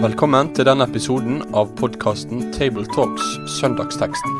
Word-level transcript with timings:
Velkommen 0.00 0.48
til 0.56 0.64
denne 0.64 0.86
episoden 0.88 1.42
av 1.52 1.74
podkasten 1.76 2.46
Tabletalks 2.54 3.24
Søndagsteksten, 3.58 4.36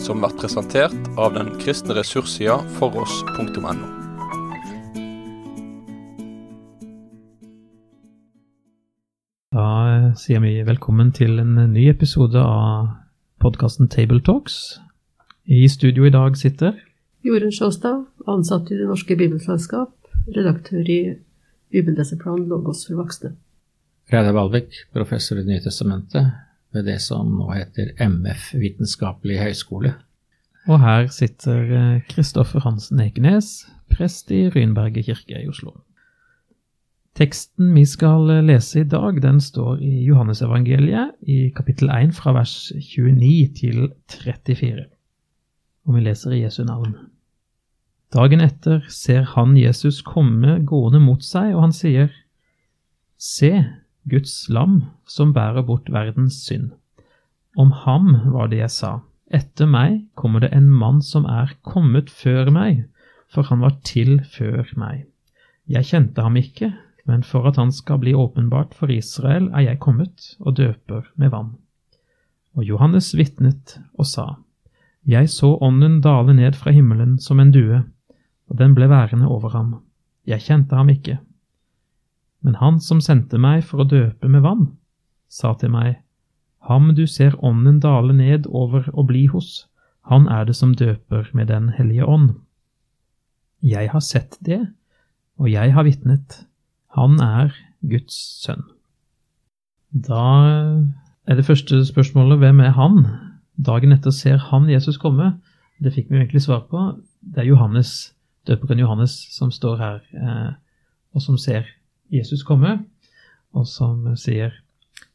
som 0.00 0.22
blir 0.22 0.32
presentert 0.40 1.10
av 1.20 1.34
den 1.34 1.50
kristne 1.60 1.96
ressurssida 1.98 2.54
foross.no. 2.78 3.72
Da 9.52 9.66
sier 10.20 10.40
vi 10.44 10.54
velkommen 10.64 11.12
til 11.12 11.40
en 11.44 11.58
ny 11.74 11.90
episode 11.92 12.40
av 12.40 12.88
podkasten 13.44 13.92
Tabletalks. 13.92 14.78
I 15.44 15.68
studio 15.68 16.08
i 16.08 16.14
dag 16.16 16.40
sitter 16.40 16.76
Jorunn 17.22 17.52
Sjåstad, 17.54 18.04
ansatt 18.26 18.70
i 18.72 18.76
Det 18.80 18.86
norske 18.88 19.14
bibelselskap, 19.16 19.92
redaktør 20.34 20.88
i 20.90 21.00
Bibeldesiplan 21.70 22.48
Logos 22.50 22.86
for 22.88 22.98
voksne. 22.98 23.36
Reidar 24.10 24.34
Valvik, 24.34 24.74
professor 24.92 25.38
i 25.38 25.44
Nytestamentet 25.46 26.32
ved 26.74 26.88
det 26.88 26.98
som 27.04 27.30
nå 27.36 27.46
heter 27.54 27.92
MF 28.02 28.48
Vitenskapelig 28.58 29.38
høgskole. 29.38 29.94
Og 30.66 30.80
her 30.82 31.06
sitter 31.14 32.00
Kristoffer 32.10 32.62
Hansen 32.66 33.00
Ekenes, 33.02 33.68
prest 33.90 34.30
i 34.34 34.48
Rynberget 34.50 35.06
kirke 35.06 35.38
i 35.42 35.48
Oslo. 35.50 35.76
Teksten 37.18 37.74
vi 37.76 37.84
skal 37.86 38.30
lese 38.46 38.80
i 38.80 38.88
dag, 38.88 39.22
den 39.22 39.40
står 39.40 39.82
i 39.84 40.04
Johannesevangeliet 40.08 41.18
i 41.28 41.52
kapittel 41.54 41.90
1 41.92 42.14
fra 42.16 42.32
vers 42.32 42.72
29 42.72 43.48
til 43.58 43.90
34. 44.08 44.86
Og 45.86 45.96
vi 45.96 46.04
leser 46.06 46.34
i 46.34 46.42
Jesu 46.42 46.62
navn. 46.64 46.94
Dagen 48.12 48.42
etter 48.44 48.82
ser 48.92 49.24
han 49.32 49.54
Jesus 49.56 50.02
komme 50.04 50.58
gående 50.68 51.00
mot 51.00 51.22
seg, 51.24 51.54
og 51.54 51.68
han 51.68 51.72
sier, 51.72 52.10
Se, 53.16 53.52
Guds 54.10 54.50
lam 54.52 54.82
som 55.08 55.32
bærer 55.32 55.64
bort 55.64 55.88
verdens 55.92 56.42
synd. 56.44 56.74
Om 57.56 57.70
ham 57.84 58.10
var 58.34 58.50
det 58.52 58.58
jeg 58.60 58.74
sa, 58.74 58.92
etter 59.32 59.68
meg 59.70 60.02
kommer 60.18 60.44
det 60.44 60.50
en 60.52 60.68
mann 60.68 61.00
som 61.04 61.24
er 61.24 61.54
kommet 61.64 62.10
før 62.12 62.50
meg, 62.52 62.84
for 63.32 63.48
han 63.48 63.64
var 63.64 63.78
til 63.86 64.18
før 64.28 64.68
meg. 64.76 65.06
Jeg 65.70 65.88
kjente 65.88 66.24
ham 66.24 66.36
ikke, 66.36 66.72
men 67.08 67.24
for 67.24 67.48
at 67.48 67.56
han 67.56 67.72
skal 67.72 68.02
bli 68.02 68.12
åpenbart 68.12 68.74
for 68.76 68.92
Israel, 68.92 69.48
er 69.56 69.70
jeg 69.70 69.80
kommet 69.80 70.34
og 70.40 70.58
døper 70.58 71.08
med 71.16 71.32
vann. 71.32 71.54
Og 72.52 72.68
Johannes 72.68 73.14
vitnet 73.16 73.78
og 73.94 74.06
sa, 74.06 74.36
Jeg 75.08 75.30
så 75.30 75.56
ånden 75.64 76.00
dale 76.02 76.34
ned 76.34 76.54
fra 76.54 76.70
himmelen 76.70 77.18
som 77.18 77.40
en 77.40 77.50
due, 77.50 77.82
og 78.52 78.58
den 78.60 78.76
ble 78.76 78.90
værende 78.92 79.30
over 79.32 79.54
ham. 79.56 79.74
Jeg 80.28 80.44
kjente 80.44 80.76
ham 80.76 80.92
ikke. 80.92 81.16
Men 82.44 82.58
han 82.60 82.80
som 82.84 83.00
sendte 83.00 83.40
meg 83.40 83.64
for 83.64 83.82
å 83.82 83.88
døpe 83.88 84.28
med 84.28 84.44
vann, 84.44 84.66
sa 85.32 85.54
til 85.56 85.72
meg, 85.72 86.02
Ham 86.68 86.92
du 86.94 87.06
ser 87.10 87.34
ånden 87.42 87.80
dale 87.82 88.14
ned 88.14 88.46
over 88.46 88.86
og 88.92 89.08
bli 89.08 89.24
hos, 89.32 89.64
han 90.06 90.28
er 90.30 90.44
det 90.46 90.54
som 90.54 90.76
døper 90.78 91.30
med 91.34 91.48
Den 91.50 91.72
hellige 91.74 92.06
ånd. 92.06 92.36
Jeg 93.62 93.90
har 93.90 94.02
sett 94.02 94.36
det, 94.46 94.60
og 95.38 95.50
jeg 95.50 95.72
har 95.74 95.86
vitnet. 95.86 96.44
Han 96.94 97.18
er 97.22 97.54
Guds 97.82 98.14
sønn. 98.44 98.62
Da 99.90 100.22
er 101.26 101.38
det 101.38 101.46
første 101.46 101.82
spørsmålet 101.86 102.38
hvem 102.38 102.60
er 102.60 102.74
han? 102.78 103.04
Dagen 103.58 103.92
etter 103.94 104.14
ser 104.14 104.38
han 104.50 104.70
Jesus 104.70 104.98
komme. 105.02 105.34
Det 105.82 105.94
fikk 105.94 106.10
vi 106.10 106.20
egentlig 106.20 106.42
svar 106.46 106.66
på. 106.70 106.92
Det 107.22 107.42
er 107.42 107.50
Johannes, 107.50 108.14
døperen 108.48 108.80
Johannes 108.82 109.14
som 109.34 109.52
står 109.54 109.78
her, 109.80 110.02
eh, 110.16 110.50
og 111.14 111.22
som 111.22 111.38
ser 111.38 111.68
Jesus 112.12 112.42
komme, 112.46 112.80
og 113.52 113.66
som 113.68 114.06
sier 114.16 114.58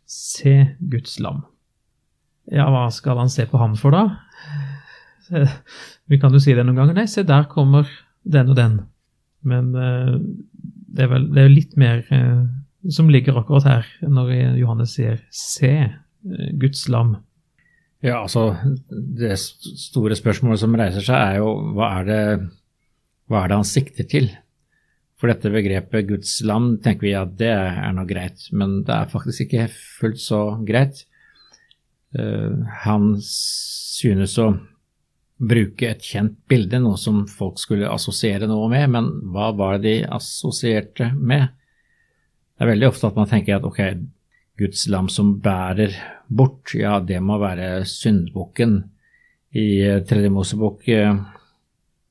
Se 0.07 0.53
Guds 0.79 1.17
lam. 1.19 1.41
Ja, 2.47 2.69
hva 2.71 2.85
skal 2.95 3.19
han 3.19 3.31
se 3.31 3.43
på 3.49 3.59
ham 3.59 3.73
for, 3.75 3.91
da? 3.91 4.05
Vi 6.07 6.19
kan 6.21 6.31
jo 6.31 6.39
si 6.39 6.53
det 6.55 6.63
noen 6.63 6.77
ganger. 6.79 6.95
Nei, 6.95 7.09
se, 7.11 7.25
der 7.27 7.49
kommer 7.51 7.89
den 8.23 8.53
og 8.53 8.55
den. 8.55 8.77
Men 9.43 9.73
eh, 9.75 10.13
det 10.95 11.03
er 11.03 11.11
vel 11.11 11.27
det 11.35 11.43
er 11.43 11.51
litt 11.51 11.75
mer 11.75 12.05
eh, 12.07 12.45
som 12.93 13.11
ligger 13.11 13.41
akkurat 13.41 13.67
her, 13.67 13.89
når 14.07 14.31
Johannes 14.61 14.95
sier 14.95 15.19
'se 15.27 15.91
Guds 16.55 16.87
lam'. 16.87 17.17
Ja, 18.03 18.21
altså 18.21 18.55
Det 18.89 19.37
store 19.39 20.15
spørsmålet 20.15 20.59
som 20.59 20.75
reiser 20.77 21.01
seg, 21.01 21.17
er 21.17 21.39
jo 21.41 21.73
hva 21.75 21.89
er 21.99 22.07
det, 22.07 22.49
hva 23.27 23.43
er 23.43 23.51
det 23.51 23.59
han 23.59 23.67
sikter 23.67 24.07
til? 24.07 24.29
For 25.17 25.31
dette 25.31 25.49
begrepet 25.49 26.07
Guds 26.07 26.37
lam 26.45 26.75
tenker 26.83 27.07
vi 27.07 27.13
at 27.17 27.35
det 27.39 27.49
er 27.51 27.93
noe 27.95 28.07
greit, 28.09 28.47
men 28.53 28.83
det 28.85 28.93
er 28.93 29.11
faktisk 29.11 29.47
ikke 29.47 29.67
fullt 29.73 30.21
så 30.21 30.41
greit. 30.67 31.03
Han 32.85 33.15
synes 33.25 34.37
å 34.41 34.51
bruke 35.37 35.89
et 35.89 36.05
kjent 36.05 36.37
bilde, 36.49 36.79
noe 36.81 36.97
som 36.97 37.25
folk 37.29 37.59
skulle 37.61 37.89
assosiere 37.89 38.47
noe 38.49 38.69
med, 38.71 38.89
men 38.93 39.09
hva 39.33 39.51
var 39.57 39.77
det 39.77 39.83
de 39.85 40.11
assosierte 40.17 41.11
med? 41.13 41.49
Det 42.57 42.65
er 42.65 42.71
veldig 42.71 42.87
ofte 42.89 43.09
at 43.09 43.17
man 43.19 43.29
tenker 43.29 43.57
at 43.57 43.67
ok, 43.67 43.81
Guds 44.57 44.87
lam 44.89 45.09
som 45.13 45.35
bærer 45.41 45.93
bort, 46.29 46.73
ja, 46.73 46.97
det 47.01 47.19
må 47.21 47.37
være 47.41 47.83
syndbukken 47.85 48.79
i 49.57 49.67
Tredje 50.09 50.31
Mosebok 50.33 50.87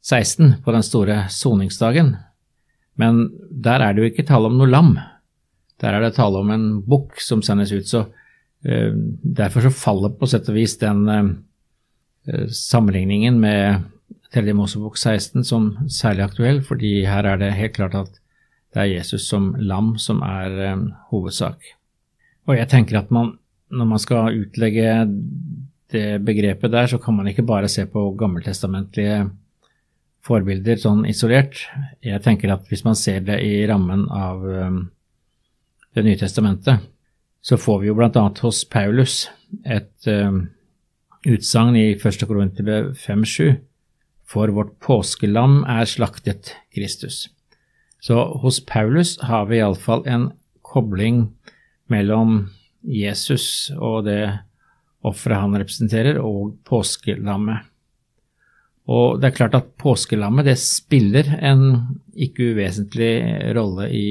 16, 0.07 0.61
på 0.63 0.75
den 0.75 0.85
store 0.87 1.25
soningsdagen. 1.33 2.15
Men 2.95 3.27
der 3.51 3.83
er 3.83 3.95
det 3.95 4.03
jo 4.03 4.11
ikke 4.13 4.27
tale 4.29 4.49
om 4.51 4.59
noe 4.59 4.71
lam. 4.71 4.95
Der 5.83 5.97
er 5.97 6.05
det 6.05 6.15
tale 6.17 6.41
om 6.41 6.53
en 6.55 6.69
bukk 6.87 7.19
som 7.21 7.43
sendes 7.45 7.75
ut. 7.75 7.89
Så 7.91 8.07
uh, 8.07 8.93
derfor 9.21 9.67
så 9.67 9.75
faller 9.75 10.15
på 10.17 10.29
sett 10.31 10.49
og 10.53 10.57
vis 10.57 10.77
den 10.81 11.03
uh, 11.11 12.47
sammenligningen 12.55 13.41
med 13.43 13.83
Tredje 14.35 14.55
Mosebok 14.57 14.99
16 14.99 15.45
som 15.47 15.73
særlig 15.93 16.27
aktuell, 16.27 16.63
fordi 16.67 17.01
her 17.07 17.27
er 17.27 17.41
det 17.41 17.57
helt 17.57 17.77
klart 17.77 17.95
at 17.99 18.23
det 18.75 18.83
er 18.83 18.93
Jesus 18.99 19.29
som 19.31 19.55
lam 19.59 19.95
som 20.03 20.19
er 20.27 20.77
hovedsak. 21.11 21.63
Og 22.47 22.59
jeg 22.59 22.69
tenker 22.71 22.99
at 22.99 23.13
man, 23.15 23.37
når 23.71 23.89
man 23.89 24.03
skal 24.03 24.37
utlegge 24.43 24.91
det 25.95 26.07
begrepet 26.27 26.75
der, 26.75 26.91
så 26.91 26.99
kan 26.99 27.17
man 27.17 27.31
ikke 27.31 27.47
bare 27.47 27.71
se 27.71 27.87
på 27.87 28.11
gammeltestamentlige 28.19 29.31
forbilder 30.27 30.81
sånn 30.83 31.05
isolert. 31.09 31.63
Jeg 32.05 32.23
tenker 32.25 32.53
at 32.55 32.67
hvis 32.71 32.85
man 32.87 32.99
ser 32.99 33.23
det 33.27 33.39
i 33.47 33.65
rammen 33.69 34.07
av 34.13 34.45
um, 34.45 34.85
Det 35.97 36.03
nye 36.05 36.19
testamentet, 36.21 36.83
så 37.41 37.57
får 37.57 37.79
vi 37.81 37.87
jo 37.89 37.95
bl.a. 37.97 38.25
hos 38.43 38.59
Paulus 38.69 39.31
et 39.65 40.09
um, 40.13 40.43
utsagn 41.25 41.79
i 41.79 41.87
1. 41.95 42.27
Korinterbrev 42.29 42.91
5.7 43.01 43.55
For 44.29 44.53
vårt 44.53 44.75
påskelam 44.85 45.63
er 45.65 45.89
slaktet 45.89 46.53
Kristus. 46.75 47.31
Så 48.05 48.19
hos 48.43 48.61
Paulus 48.61 49.17
har 49.25 49.49
vi 49.49 49.63
iallfall 49.63 50.05
en 50.05 50.29
kobling 50.61 51.31
mellom 51.89 52.51
Jesus 52.85 53.71
og 53.79 54.05
det 54.11 54.21
offeret 55.07 55.41
han 55.41 55.57
representerer, 55.59 56.19
og 56.21 56.57
påskelammet. 56.67 57.67
Og 58.87 59.19
det 59.19 59.31
er 59.31 59.39
klart 59.39 59.57
at 59.59 59.73
påskelammet 59.83 60.47
det 60.47 60.59
spiller 60.63 61.27
en 61.43 61.65
ikke 62.15 62.53
uvesentlig 62.53 63.11
rolle 63.57 63.89
i 63.91 64.07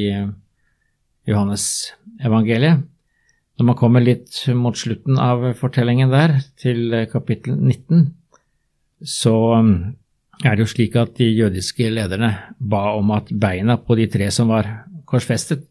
Johannes 1.26 1.94
evangeliet. 2.20 2.84
Når 3.56 3.70
man 3.70 3.78
kommer 3.80 4.04
litt 4.04 4.42
mot 4.52 4.76
slutten 4.76 5.16
av 5.22 5.46
fortellingen 5.56 6.12
der, 6.12 6.42
til 6.60 6.92
kapittel 7.08 7.56
19, 7.56 8.10
så 9.00 9.36
er 10.44 10.58
det 10.58 10.66
jo 10.66 10.72
slik 10.74 10.98
at 11.00 11.16
de 11.16 11.30
jødiske 11.30 11.88
lederne 11.94 12.34
ba 12.60 12.98
om 12.98 13.14
at 13.16 13.32
beina 13.32 13.78
på 13.80 13.96
de 13.96 14.10
tre 14.12 14.28
som 14.34 14.52
var 14.52 14.68
korsfestet, 15.08 15.64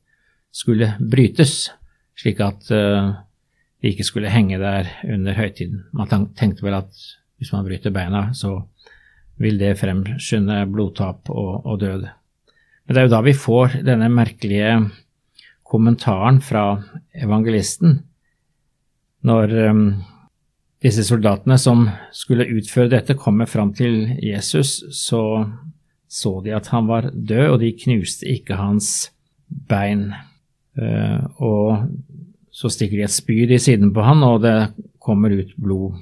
skulle 0.54 0.94
brytes, 1.02 1.68
slik 2.16 2.40
at 2.40 2.70
de 2.70 3.90
ikke 3.90 4.06
skulle 4.06 4.32
henge 4.32 4.56
der 4.62 4.88
under 5.04 5.36
høytiden. 5.36 5.82
Man 5.92 6.30
tenkte 6.38 6.64
vel 6.64 6.78
at 6.78 7.04
hvis 7.36 7.52
man 7.52 7.66
bryter 7.66 7.92
beina, 7.92 8.30
så 8.32 8.62
vil 9.40 9.58
det 9.58 9.76
fremskynde 9.80 10.60
blodtap 10.70 11.30
og, 11.32 11.66
og, 11.66 11.78
død. 11.80 12.06
Men 12.84 12.94
det 12.94 13.00
er 13.00 13.08
jo 13.08 13.14
da 13.14 13.22
vi 13.24 13.36
får 13.36 13.78
denne 13.86 14.08
merkelige 14.12 14.74
kommentaren 15.64 16.40
fra 16.44 16.66
evangelisten 17.16 18.02
når 19.24 19.54
um, 19.70 19.84
disse 20.84 21.06
soldatene 21.08 21.56
som 21.58 21.86
skulle 22.12 22.46
utføre 22.58 22.92
dette, 22.92 23.16
kommer 23.16 23.48
fram 23.48 23.72
til 23.76 24.18
Jesus, 24.22 24.82
så 24.92 25.22
så 26.14 26.36
de 26.44 26.52
at 26.54 26.68
han 26.70 26.86
var 26.86 27.08
død, 27.10 27.48
og 27.56 27.58
de 27.58 27.72
knuste 27.74 28.28
ikke 28.30 28.54
hans 28.54 29.10
bein. 29.68 30.12
Uh, 30.78 31.24
og 31.42 31.88
så 32.54 32.70
stikker 32.70 33.00
de 33.00 33.06
et 33.08 33.14
spyd 33.14 33.50
i 33.50 33.58
siden 33.58 33.90
på 33.94 34.04
han, 34.04 34.22
og 34.22 34.44
det 34.44 34.54
kommer 35.02 35.34
ut 35.34 35.50
blod 35.58 35.96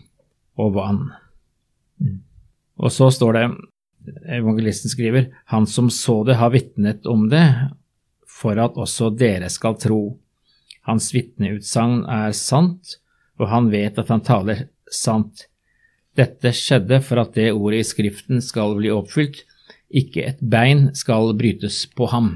og 0.61 0.75
vann. 0.76 1.00
Mm. 2.02 2.19
Og 2.80 2.92
så 2.92 3.10
står 3.12 3.36
det 3.36 3.44
evangelisten 4.34 4.90
skriver, 4.90 5.28
han 5.46 5.66
som 5.66 5.90
så 5.90 6.22
det, 6.26 6.38
har 6.40 6.52
vitnet 6.54 7.06
om 7.06 7.28
det, 7.30 7.44
for 8.26 8.58
at 8.58 8.78
også 8.80 9.12
dere 9.14 9.50
skal 9.52 9.76
tro. 9.80 10.02
Hans 10.88 11.12
vitneutsagn 11.14 12.02
er 12.10 12.34
sant, 12.34 12.96
og 13.38 13.48
han 13.52 13.70
vet 13.70 13.98
at 14.00 14.10
han 14.10 14.24
taler 14.24 14.66
sant. 14.90 15.46
Dette 16.19 16.52
skjedde 16.56 16.98
for 17.06 17.22
at 17.22 17.36
det 17.38 17.52
ordet 17.54 17.82
i 17.82 17.88
Skriften 17.88 18.42
skal 18.44 18.74
bli 18.78 18.90
oppfylt, 18.92 19.44
ikke 19.92 20.24
et 20.26 20.40
bein 20.40 20.88
skal 20.96 21.32
brytes 21.38 21.84
på 21.96 22.08
ham. 22.10 22.34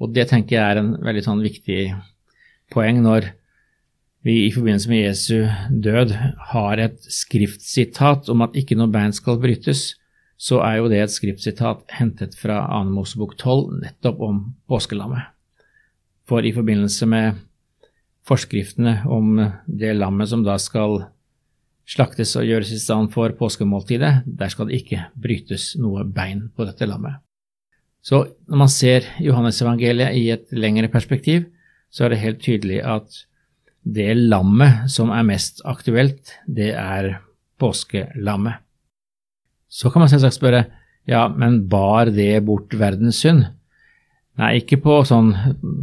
Og 0.00 0.12
det 0.14 0.28
tenker 0.30 0.56
jeg 0.56 0.64
er 0.64 0.80
en 0.80 0.94
veldig 1.02 1.24
sånn 1.24 1.42
viktig 1.44 1.80
poeng 2.72 3.00
når 3.04 3.30
vi 4.26 4.40
i 4.46 4.50
forbindelse 4.50 4.90
med 4.90 5.04
Jesu 5.04 5.46
død 5.70 6.12
har 6.50 6.80
et 6.82 6.98
skriftsitat 7.12 8.26
om 8.32 8.42
at 8.42 8.56
ikke 8.58 8.74
noe 8.78 8.90
bein 8.90 9.14
skal 9.14 9.38
brytes, 9.38 9.92
så 10.36 10.58
er 10.66 10.80
jo 10.80 10.88
det 10.90 10.98
et 11.04 11.14
skriftsitat 11.14 11.84
hentet 11.94 12.34
fra 12.36 12.58
2. 12.72 12.80
Mosebok 12.90 13.36
12, 13.38 13.76
nettopp 13.84 14.24
om 14.26 14.40
påskelammet. 14.68 15.30
For 16.26 16.42
i 16.42 16.50
forbindelse 16.52 17.06
med 17.06 17.38
forskriftene 18.26 19.04
om 19.06 19.38
det 19.66 19.94
lammet 19.94 20.32
som 20.32 20.42
da 20.42 20.58
skal 20.58 21.04
slaktes 21.86 22.34
og 22.34 22.48
gjøres 22.48 22.74
i 22.74 22.80
stand 22.82 23.12
for 23.14 23.30
påskemåltidet, 23.38 24.26
der 24.26 24.50
skal 24.50 24.66
det 24.66 24.80
ikke 24.82 25.04
brytes 25.22 25.76
noe 25.78 26.02
bein 26.02 26.48
på 26.50 26.66
dette 26.66 26.90
lammet. 26.90 27.22
Så 28.02 28.24
når 28.50 28.62
man 28.64 28.74
ser 28.74 29.06
Johannesevangeliet 29.22 30.18
i 30.18 30.26
et 30.34 30.50
lengre 30.50 30.90
perspektiv, 30.90 31.46
så 31.90 32.04
er 32.04 32.14
det 32.14 32.22
helt 32.24 32.42
tydelig 32.42 32.82
at 32.82 33.22
det 33.86 34.14
lammet 34.18 34.90
som 34.90 35.12
er 35.14 35.26
mest 35.26 35.62
aktuelt, 35.68 36.34
det 36.46 36.72
er 36.74 37.20
påskelammet. 37.60 38.62
Så 39.68 39.90
kan 39.92 40.02
man 40.02 40.10
selvsagt 40.10 40.38
spørre 40.38 40.64
ja, 41.06 41.26
men 41.30 41.60
bar 41.70 42.10
det 42.10 42.40
bort 42.46 42.74
verdens 42.74 43.20
synd? 43.22 43.44
Nei, 44.36 44.56
ikke 44.60 44.80
på 44.82 44.98
sånn 45.06 45.30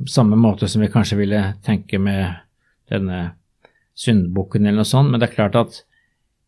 samme 0.09 0.37
måte 0.37 0.67
som 0.69 0.83
vi 0.83 0.91
kanskje 0.91 1.21
ville 1.21 1.39
tenke 1.65 1.97
med 2.01 2.41
denne 2.91 3.21
syndbukken 3.97 4.67
eller 4.67 4.83
noe 4.83 4.89
sånt, 4.89 5.09
men 5.13 5.21
det 5.21 5.29
er 5.29 5.37
klart 5.37 5.55
at 5.57 5.79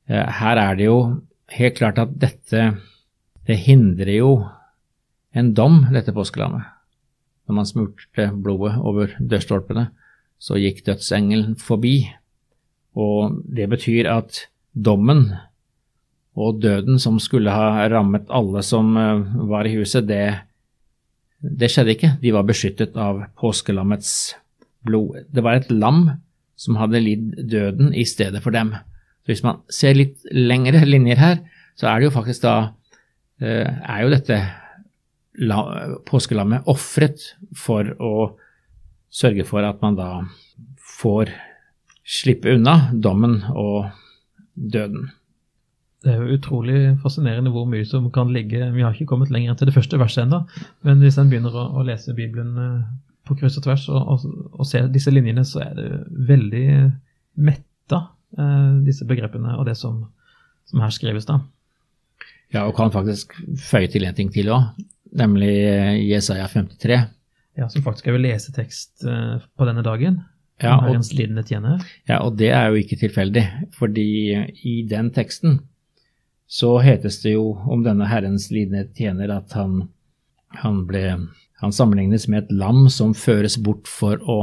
eh, 0.09 0.27
her 0.41 0.59
er 0.59 0.77
det 0.77 0.89
jo 0.89 0.99
helt 1.55 1.77
klart 1.79 2.01
at 2.01 2.13
dette 2.19 2.67
det 3.45 3.57
hindrer 3.61 4.15
jo 4.17 4.29
en 5.35 5.51
dom, 5.53 5.83
dette 5.93 6.13
påskelammet. 6.15 6.65
Når 7.45 7.57
man 7.59 7.67
smurte 7.69 8.29
blodet 8.41 8.73
over 8.81 9.11
dørstolpene, 9.19 9.89
så 10.39 10.59
gikk 10.59 10.83
dødsengelen 10.85 11.55
forbi, 11.59 11.97
og 12.95 13.41
det 13.45 13.67
betyr 13.71 14.09
at 14.11 14.45
dommen 14.75 15.29
og 16.35 16.59
døden 16.63 16.99
som 16.99 17.17
skulle 17.23 17.53
ha 17.53 17.87
rammet 17.91 18.27
alle 18.33 18.63
som 18.65 18.95
eh, 18.99 19.23
var 19.49 19.67
i 19.67 19.75
huset, 19.77 20.07
det, 20.07 20.35
det 21.39 21.71
skjedde 21.71 21.95
ikke. 21.95 22.11
De 22.21 22.33
var 22.35 22.47
beskyttet 22.47 22.97
av 22.99 23.23
påskelammets 23.39 24.35
blod. 24.85 25.23
Det 25.31 25.43
var 25.43 25.59
et 25.59 25.71
lam 25.71 26.09
som 26.59 26.79
hadde 26.79 27.03
lidd 27.03 27.31
døden 27.51 27.93
i 27.95 28.03
stedet 28.07 28.43
for 28.43 28.55
dem. 28.55 28.73
Så 29.23 29.31
Hvis 29.31 29.45
man 29.47 29.63
ser 29.71 29.97
litt 29.97 30.27
lengre 30.31 30.83
linjer 30.85 31.19
her, 31.19 31.39
så 31.75 31.89
er 31.89 31.99
det 31.99 32.09
jo 32.09 32.17
faktisk 32.17 32.43
da 32.43 32.55
eh, 33.41 33.67
er 33.67 34.03
jo 34.03 34.13
dette 34.13 34.39
påskelammet 36.07 36.67
ofret 36.71 37.33
for 37.59 37.89
å 37.99 38.11
sørge 39.11 39.45
for 39.47 39.65
at 39.65 39.81
man 39.83 39.97
da 39.99 40.09
får 40.99 41.31
slippe 42.05 42.53
unna 42.55 42.91
dommen 42.93 43.39
og 43.53 43.89
døden. 44.55 45.09
Det 46.05 46.13
er 46.13 46.21
jo 46.21 46.35
utrolig 46.37 46.79
fascinerende 47.01 47.49
hvor 47.49 47.65
mye 47.65 47.85
som 47.89 48.11
kan 48.13 48.29
ligge 48.33 48.67
Vi 48.75 48.83
har 48.85 48.93
ikke 48.93 49.07
kommet 49.09 49.31
lenger 49.33 49.51
enn 49.51 49.57
til 49.57 49.71
det 49.71 49.73
første 49.73 49.97
verset 49.97 50.27
ennå, 50.27 50.43
men 50.85 51.01
hvis 51.01 51.17
en 51.17 51.31
begynner 51.31 51.55
å, 51.57 51.65
å, 51.79 51.85
lese 51.87 52.13
Bibelen 52.13 52.51
eh, 52.61 52.83
på 53.25 53.37
kryss 53.39 53.57
og 53.57 53.65
tvers 53.65 53.87
og, 53.89 54.11
og, 54.13 54.27
og 54.53 54.69
ser 54.69 54.91
disse 54.93 55.09
linjene, 55.09 55.41
så 55.49 55.63
er 55.65 55.73
det 55.79 55.87
veldig 56.29 56.67
metta, 57.41 58.03
eh, 58.37 58.69
disse 58.85 59.07
begrepene 59.09 59.57
og 59.57 59.65
det 59.65 59.73
som, 59.79 60.03
som, 60.69 60.83
her 60.85 60.93
skrives, 60.93 61.25
da. 61.25 61.39
Ja, 62.53 62.67
og 62.67 62.75
kan 62.77 62.93
faktisk 62.93 63.33
føye 63.65 63.89
til 63.89 64.05
en 64.05 64.15
ting 64.15 64.29
til 64.31 64.53
òg, 64.53 64.77
nemlig 65.17 65.55
Jesaja 66.05 66.45
53. 66.53 67.01
Ja, 67.55 67.69
som 67.71 67.83
faktisk 67.85 68.07
er 68.07 68.17
jo 68.17 68.23
lesetekst 68.23 69.05
eh, 69.07 69.37
på 69.55 69.67
denne 69.67 69.83
dagen. 69.85 70.23
Ja 70.63 70.77
og, 70.79 71.01
ja, 72.07 72.19
og 72.21 72.37
det 72.39 72.51
er 72.55 72.69
jo 72.71 72.79
ikke 72.79 72.95
tilfeldig, 72.99 73.43
fordi 73.75 74.07
i 74.63 74.75
den 74.87 75.09
teksten 75.15 75.57
så 76.47 76.77
hetes 76.79 77.17
det 77.23 77.33
jo 77.33 77.49
om 77.71 77.83
denne 77.83 78.07
Herrens 78.07 78.47
lidende 78.53 78.85
tjener 78.95 79.33
at 79.35 79.55
han, 79.57 79.89
han, 80.61 80.85
ble, 80.87 81.03
han 81.59 81.75
sammenlignes 81.75 82.29
med 82.31 82.45
et 82.45 82.53
lam 82.55 82.85
som 82.93 83.15
føres 83.17 83.57
bort 83.59 83.89
for 83.91 84.21
å 84.21 84.37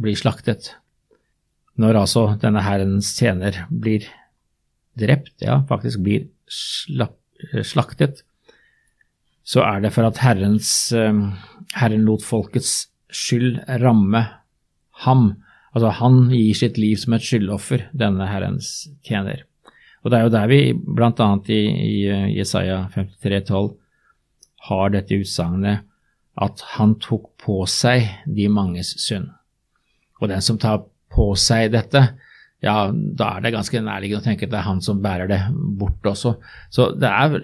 bli 0.00 0.14
slaktet. 0.16 0.72
Når 1.80 1.98
altså 2.06 2.24
denne 2.40 2.62
Herrens 2.64 3.12
tjener 3.18 3.64
blir 3.68 4.06
drept, 5.00 5.34
ja, 5.44 5.60
faktisk 5.68 6.00
blir 6.06 6.28
slaktet, 6.50 8.24
så 9.46 9.64
er 9.64 9.82
det 9.84 9.92
for 9.94 10.06
at 10.06 10.20
Herrens, 10.22 10.92
eh, 10.92 11.20
Herren 11.78 12.06
lot 12.06 12.24
folkets 12.26 12.90
skyld 13.10 13.60
ramme 13.82 14.24
ham. 15.04 15.30
Altså 15.74 15.92
han 16.00 16.22
gir 16.30 16.54
sitt 16.58 16.78
liv 16.78 16.98
som 17.00 17.14
et 17.16 17.24
skyldoffer, 17.24 17.88
denne 17.96 18.28
Herrens 18.30 18.88
tjener. 19.06 19.44
Og 20.02 20.10
det 20.10 20.18
er 20.18 20.26
jo 20.26 20.32
der 20.32 20.48
vi 20.50 20.60
bl.a. 20.72 21.28
i, 21.48 21.60
i 21.60 21.94
eh, 22.08 22.26
Jesaja 22.38 22.86
53,12 22.94 23.74
har 24.68 24.92
dette 24.92 25.16
utsagnet 25.16 25.86
at 26.40 26.62
han 26.76 26.94
tok 27.02 27.32
på 27.40 27.62
seg 27.68 28.06
de 28.28 28.46
manges 28.52 28.94
synd. 29.02 29.28
Og 30.20 30.30
den 30.30 30.42
som 30.44 30.58
tar 30.60 30.84
på 31.12 31.32
seg 31.38 31.72
dette, 31.74 32.04
ja, 32.60 32.74
da 32.92 33.30
er 33.36 33.44
det 33.44 33.54
ganske 33.54 33.80
nærliggende 33.80 34.20
å 34.20 34.26
tenke 34.26 34.44
at 34.44 34.52
det 34.52 34.58
er 34.58 34.66
han 34.66 34.82
som 34.84 35.00
bærer 35.00 35.30
det 35.30 35.38
bort 35.80 36.04
også. 36.10 36.34
Så 36.68 36.90
det 37.00 37.08
er 37.08 37.38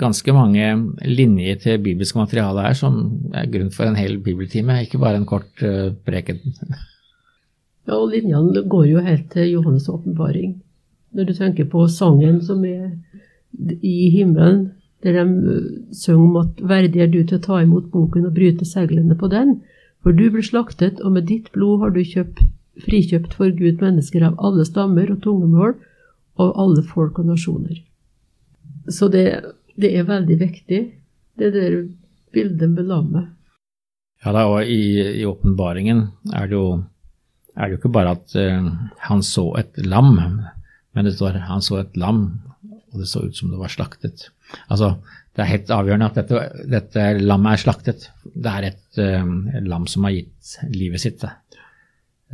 ganske 0.00 0.32
mange 0.32 0.70
linjer 1.04 1.58
til 1.60 1.82
bibelsk 1.84 2.16
materiale 2.16 2.64
her 2.64 2.78
som 2.78 3.02
er 3.36 3.50
grunn 3.52 3.68
for 3.74 3.84
en 3.84 3.98
hel 4.00 4.16
bibeltime, 4.24 4.78
ikke 4.86 5.00
bare 5.02 5.20
en 5.20 5.28
kort 5.28 5.66
uh, 5.66 5.92
preken. 6.06 6.40
Ja, 7.82 7.96
og 7.96 8.12
linjene 8.12 8.60
går 8.70 8.84
jo 8.86 9.00
helt 9.02 9.24
til 9.32 9.56
Johannes' 9.56 9.88
åpenbaring. 9.90 10.52
Når 11.18 11.24
du 11.26 11.32
tenker 11.34 11.66
på 11.66 11.88
sangen 11.90 12.36
som 12.46 12.60
er 12.62 12.92
i 13.82 14.06
himmelen, 14.14 14.68
der 15.02 15.16
de 15.16 15.50
øh, 15.50 15.64
synger 15.90 16.28
om 16.28 16.36
at 16.36 16.62
'verdig 16.62 17.02
er 17.02 17.10
du 17.10 17.24
til 17.26 17.40
å 17.40 17.42
ta 17.42 17.58
imot 17.58 17.90
boken 17.90 18.28
og 18.28 18.34
bryte 18.34 18.64
seglene 18.64 19.18
på 19.18 19.26
den', 19.26 19.56
for 20.02 20.14
du 20.14 20.30
ble 20.30 20.42
slaktet, 20.46 21.00
og 21.00 21.12
med 21.12 21.26
ditt 21.26 21.50
blod 21.52 21.82
har 21.82 21.90
du 21.90 22.04
kjøpt, 22.04 22.44
frikjøpt 22.80 23.34
for 23.36 23.52
Gud 23.56 23.82
mennesker 23.82 24.24
av 24.26 24.38
alle 24.40 24.64
stammer 24.68 25.10
og 25.12 25.20
tungemål 25.24 25.74
og 26.40 26.60
alle 26.60 26.84
folk 26.88 27.18
og 27.20 27.28
nasjoner. 27.28 27.82
Så 28.90 29.08
det, 29.12 29.26
det 29.76 29.92
er 29.94 30.08
veldig 30.08 30.38
viktig, 30.40 30.80
det 31.38 31.52
der 31.54 31.76
bildet 32.32 32.72
med 32.72 32.88
lammet. 32.88 33.30
Ja, 34.22 34.32
da, 34.34 34.46
og 34.46 34.68
i 34.70 35.24
åpenbaringen 35.26 36.06
er, 36.32 36.46
er, 36.46 36.48
det 36.48 37.72
jo 37.74 37.80
ikke 37.80 37.92
bare 37.92 38.14
at 38.16 38.36
uh, 38.38 38.70
han 39.08 39.24
så 39.26 39.48
et 39.60 39.80
lam, 39.84 40.14
men 40.92 41.08
det 41.08 41.16
står 41.16 41.40
han 41.48 41.64
så 41.64 41.80
et 41.82 41.98
lam, 41.98 42.24
og 42.92 43.02
det 43.02 43.08
så 43.10 43.24
ut 43.26 43.36
som 43.36 43.50
det 43.50 43.60
var 43.60 43.72
slaktet. 43.72 44.30
Altså, 44.68 44.96
Det 45.32 45.40
er 45.40 45.48
helt 45.48 45.70
avgjørende 45.72 46.06
at 46.10 46.18
dette, 46.20 46.40
dette 46.68 47.04
lammet 47.24 47.54
er 47.54 47.60
slaktet. 47.62 48.02
Det 48.22 48.50
er 48.52 48.66
et, 48.68 48.82
uh, 49.00 49.60
lam 49.64 49.88
som 49.88 50.04
har 50.04 50.14
gitt 50.14 50.56
livet 50.70 51.00
sitt 51.02 51.24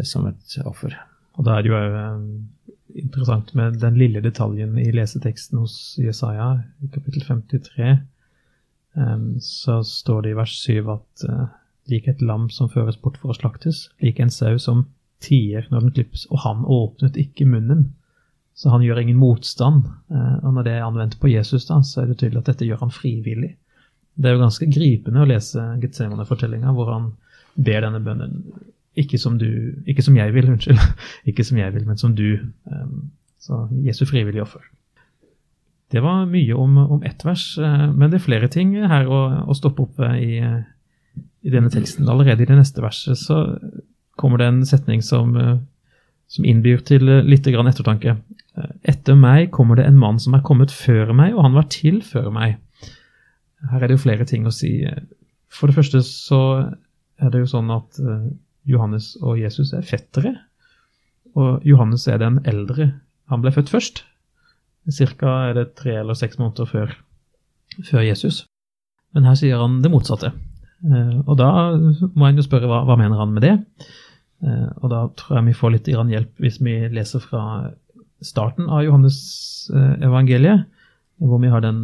som 0.06 0.26
et 0.28 0.58
offer. 0.68 0.94
Og 1.38 1.46
da 1.46 1.56
er 1.56 1.64
det 1.64 1.72
jo 1.72 1.78
um, 1.78 2.28
interessant 2.98 3.54
med 3.58 3.78
den 3.82 3.98
lille 3.98 4.22
detaljen 4.22 4.76
i 4.78 4.90
leseteksten 4.94 5.58
hos 5.62 5.96
Jesaja, 6.02 6.50
i 6.82 6.90
kapittel 6.94 7.24
53. 7.26 7.96
Um, 8.98 9.38
så 9.42 9.80
står 9.86 10.22
det 10.22 10.34
i 10.34 10.38
vers 10.38 10.54
7 10.62 10.92
at 10.94 11.26
lik 11.88 12.08
et 12.08 12.22
lam 12.22 12.48
som 12.52 12.70
føres 12.70 12.98
bort 13.00 13.18
for 13.20 13.32
å 13.32 13.36
slaktes, 13.36 13.88
lik 14.04 14.20
en 14.20 14.32
sau 14.32 14.58
som 14.60 14.86
tier 15.24 15.66
når 15.72 15.86
den 15.86 15.94
klippes, 15.96 16.26
og 16.30 16.42
han 16.44 16.66
åpnet 16.68 17.18
ikke 17.18 17.48
munnen. 17.48 17.88
Så 18.58 18.72
han 18.72 18.82
gjør 18.82 19.00
ingen 19.04 19.20
motstand. 19.20 19.86
Eh, 20.10 20.36
og 20.42 20.56
når 20.56 20.66
det 20.66 20.74
er 20.74 20.86
anvendt 20.86 21.18
på 21.22 21.30
Jesus, 21.30 21.68
da, 21.68 21.78
så 21.86 22.02
er 22.02 22.10
det 22.10 22.18
tydelig 22.18 22.42
at 22.42 22.50
dette 22.52 22.66
gjør 22.66 22.82
han 22.82 22.94
frivillig. 22.94 23.52
Det 24.18 24.26
er 24.26 24.34
jo 24.34 24.42
ganske 24.42 24.66
gripende 24.66 25.22
å 25.22 25.28
lese 25.30 25.62
Getsemane-fortellinga, 25.82 26.72
hvor 26.74 26.90
han 26.90 27.12
ber 27.54 27.86
denne 27.86 28.02
bønnen 28.02 28.40
ikke 28.98 29.18
som, 29.20 29.38
du, 29.38 29.48
ikke 29.86 30.04
som 30.04 30.16
jeg 30.18 30.34
vil, 30.34 30.50
unnskyld. 30.52 30.80
Ikke 31.30 31.44
som 31.46 31.58
jeg 31.60 31.74
vil, 31.74 31.86
men 31.86 32.00
som 32.00 32.16
du. 32.16 32.40
Eh, 32.68 32.90
så 33.38 33.66
Jesu 33.84 34.04
frivillige 34.08 34.42
offer. 34.42 34.64
Det 35.92 36.02
var 36.04 36.26
mye 36.28 36.56
om, 36.56 36.76
om 36.78 37.04
ett 37.06 37.24
vers, 37.24 37.56
eh, 37.58 37.86
men 37.92 38.10
det 38.10 38.18
er 38.18 38.26
flere 38.26 38.50
ting 38.52 38.74
her 38.76 39.08
å, 39.08 39.20
å 39.48 39.56
stoppe 39.56 39.86
opp 39.86 40.02
i, 40.18 40.40
i, 40.42 41.50
denne 41.52 41.70
teksten. 41.72 42.08
Allerede 42.08 42.44
i 42.44 42.50
det 42.50 42.58
neste 42.58 42.84
verset 42.84 43.20
så 43.20 43.44
kommer 44.18 44.42
det 44.42 44.50
en 44.50 44.64
setning 44.66 45.04
som, 45.04 45.36
som 46.26 46.44
innbyr 46.44 46.82
til 46.86 47.06
litt 47.22 47.46
ettertanke. 47.46 48.16
Etter 48.82 49.14
meg 49.14 49.52
kommer 49.54 49.78
det 49.78 49.86
en 49.86 50.00
mann 50.00 50.18
som 50.18 50.34
er 50.34 50.42
kommet 50.42 50.74
før 50.74 51.14
meg, 51.14 51.36
og 51.36 51.46
han 51.46 51.54
var 51.54 51.70
til 51.70 52.02
før 52.02 52.32
meg. 52.34 52.58
her 53.70 53.82
er 53.82 53.86
det 53.86 53.96
jo 53.96 54.06
flere 54.08 54.26
ting 54.26 54.46
å 54.46 54.54
si. 54.54 54.82
For 55.48 55.70
det 55.70 55.78
første 55.78 56.02
så 56.02 56.42
er 57.18 57.32
det 57.32 57.42
jo 57.42 57.50
sånn 57.50 57.70
at 57.74 57.98
eh, 58.02 58.28
Johannes 58.68 59.14
og 59.22 59.40
Jesus 59.40 59.72
er 59.72 59.86
fettere. 59.86 60.34
Og 61.38 61.64
Johannes 61.66 62.06
er 62.08 62.20
den 62.20 62.40
eldre. 62.48 62.92
Han 63.32 63.42
ble 63.44 63.52
født 63.54 63.72
først. 63.72 64.04
Cirka 64.92 65.32
er 65.48 65.56
det 65.58 65.72
tre 65.76 65.98
eller 66.00 66.16
seks 66.16 66.38
måneder 66.40 66.68
før, 66.68 66.94
før 67.90 68.04
Jesus. 68.06 68.46
Men 69.12 69.26
her 69.28 69.36
sier 69.36 69.60
han 69.60 69.80
det 69.84 69.92
motsatte. 69.92 70.32
Eh, 70.86 71.16
og 71.26 71.36
da 71.40 71.50
må 72.14 72.28
en 72.28 72.38
jo 72.38 72.44
spørre 72.46 72.68
hva, 72.70 72.84
hva 72.88 72.96
mener 73.00 73.20
han 73.20 73.34
med 73.34 73.44
det? 73.44 73.54
Eh, 74.44 74.68
og 74.80 74.88
da 74.92 75.02
tror 75.18 75.38
jeg 75.38 75.48
vi 75.50 75.58
får 75.60 75.74
litt 75.74 75.90
hjelp 75.90 76.42
hvis 76.42 76.60
vi 76.64 76.78
leser 76.94 77.22
fra 77.24 77.42
starten 78.24 78.68
av 78.70 78.84
Johannes-evangeliet, 78.86 80.66
hvor 81.18 81.40
vi 81.42 81.50
har 81.50 81.62
den 81.62 81.82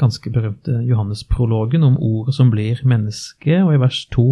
ganske 0.00 0.30
berømte 0.32 0.82
Johannes-prologen 0.84 1.84
om 1.84 1.98
ordet 2.00 2.36
som 2.36 2.52
blir 2.52 2.80
menneske, 2.88 3.62
og 3.64 3.74
i 3.74 3.80
vers 3.80 4.04
to 4.12 4.28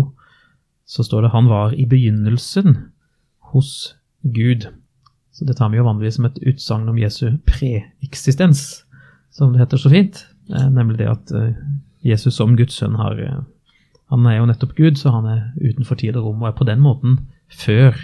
så 0.86 1.02
står 1.02 1.22
det 1.22 1.30
'han 1.30 1.48
var 1.48 1.74
i 1.74 1.86
begynnelsen 1.86 2.76
hos 3.52 3.96
Gud'. 4.24 4.66
Så 5.32 5.44
det 5.44 5.56
tar 5.56 5.68
vi 5.68 5.76
jo 5.76 5.84
vanligvis 5.84 6.14
som 6.14 6.24
et 6.24 6.38
utsagn 6.46 6.88
om 6.88 6.98
Jesu 6.98 7.36
preeksistens, 7.46 8.84
som 9.30 9.52
det 9.52 9.60
heter 9.60 9.76
så 9.76 9.90
fint. 9.90 10.26
Eh, 10.54 10.70
nemlig 10.70 10.98
det 10.98 11.10
at 11.10 11.32
eh, 11.34 11.54
Jesus 12.02 12.34
som 12.34 12.56
Guds 12.56 12.74
sønn 12.78 12.94
har 12.94 13.18
eh, 13.18 13.42
Han 14.08 14.26
er 14.26 14.36
jo 14.36 14.46
nettopp 14.46 14.76
Gud, 14.76 14.94
så 14.94 15.10
han 15.10 15.24
er 15.26 15.40
utenfor 15.58 15.98
tid 15.98 16.16
og 16.16 16.24
rom, 16.24 16.42
og 16.42 16.48
er 16.48 16.52
på 16.54 16.64
den 16.64 16.78
måten 16.78 17.16
før, 17.50 17.96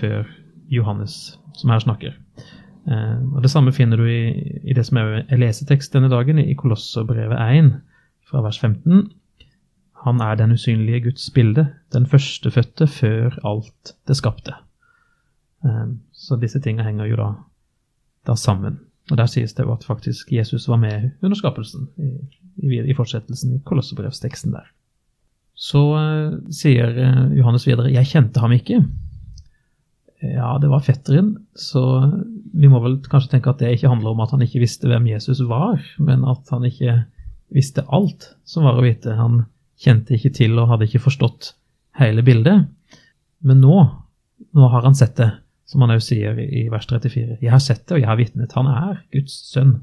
før 0.00 0.24
Johannes, 0.68 1.38
som 1.54 1.70
her 1.70 1.78
snakker. 1.78 2.16
Og 3.36 3.42
Det 3.42 3.50
samme 3.50 3.72
finner 3.72 3.96
du 3.96 4.02
i, 4.02 4.32
i 4.66 4.74
det 4.74 4.82
som 4.86 4.98
er 4.98 5.36
lesetekst 5.38 5.94
denne 5.94 6.10
dagen, 6.10 6.38
i 6.42 6.56
Kolosserbrevet 6.58 7.38
1, 7.38 7.70
fra 8.26 8.42
vers 8.42 8.58
15. 8.58 9.12
Han 10.04 10.20
er 10.20 10.36
den 10.36 10.52
usynlige 10.52 11.00
Guds 11.06 11.30
bilde, 11.32 11.66
den 11.92 12.06
førstefødte 12.06 12.86
før 12.86 13.38
alt 13.44 13.94
det 14.08 14.16
skapte. 14.18 14.52
Ehm, 15.64 16.00
så 16.12 16.36
disse 16.36 16.60
tingene 16.60 16.84
henger 16.84 17.08
jo 17.08 17.16
da, 17.20 17.28
da, 18.28 18.36
sammen. 18.36 18.80
Og 19.10 19.16
Der 19.16 19.28
sies 19.28 19.54
det 19.56 19.64
jo 19.64 19.72
at 19.72 19.84
faktisk 19.84 20.32
Jesus 20.32 20.68
var 20.68 20.76
med 20.80 21.10
under 21.22 21.36
skapelsen, 21.36 21.88
i, 21.96 22.10
i, 22.56 22.80
i 22.90 22.96
fortsettelsen 22.96 23.56
i 23.56 23.62
kolossebrevsteksten 23.64 24.52
der. 24.52 24.68
Så 25.54 25.80
uh, 25.94 26.36
sier 26.50 26.90
uh, 26.90 27.36
Johannes 27.36 27.66
videre 27.66 27.92
'Jeg 27.92 28.10
kjente 28.10 28.40
ham 28.40 28.52
ikke'. 28.52 28.82
Ja, 30.22 30.56
det 30.60 30.70
var 30.70 30.80
fetteren, 30.80 31.36
så 31.54 32.10
vi 32.54 32.68
må 32.68 32.80
vel 32.80 32.96
kanskje 33.02 33.34
tenke 33.34 33.50
at 33.50 33.60
det 33.60 33.74
ikke 33.76 33.88
handler 33.92 34.10
om 34.10 34.20
at 34.24 34.30
han 34.30 34.42
ikke 34.42 34.62
visste 34.62 34.88
hvem 34.88 35.06
Jesus 35.06 35.42
var, 35.48 35.82
men 35.98 36.24
at 36.24 36.48
han 36.50 36.64
ikke 36.64 37.04
visste 37.52 37.84
alt 37.92 38.30
som 38.48 38.64
var 38.64 38.78
å 38.80 38.84
vite. 38.84 39.12
Han 39.18 39.44
kjente 39.80 40.16
ikke 40.16 40.32
til 40.36 40.58
og 40.60 40.70
hadde 40.72 40.88
ikke 40.88 41.04
forstått 41.06 41.54
hele 42.00 42.24
bildet. 42.26 42.68
Men 43.44 43.60
nå, 43.62 43.78
nå 44.54 44.68
har 44.72 44.86
han 44.86 44.96
sett 44.98 45.16
det, 45.20 45.30
som 45.68 45.84
han 45.84 45.94
òg 45.94 46.02
sier 46.04 46.38
i 46.42 46.66
vers 46.72 46.86
34. 46.90 47.40
Jeg 47.42 47.52
har 47.52 47.62
sett 47.62 47.84
det, 47.86 47.96
og 47.96 48.02
jeg 48.02 48.10
har 48.10 48.20
vitnet. 48.20 48.56
Han 48.58 48.70
er 48.70 49.02
Guds 49.14 49.36
sønn. 49.50 49.76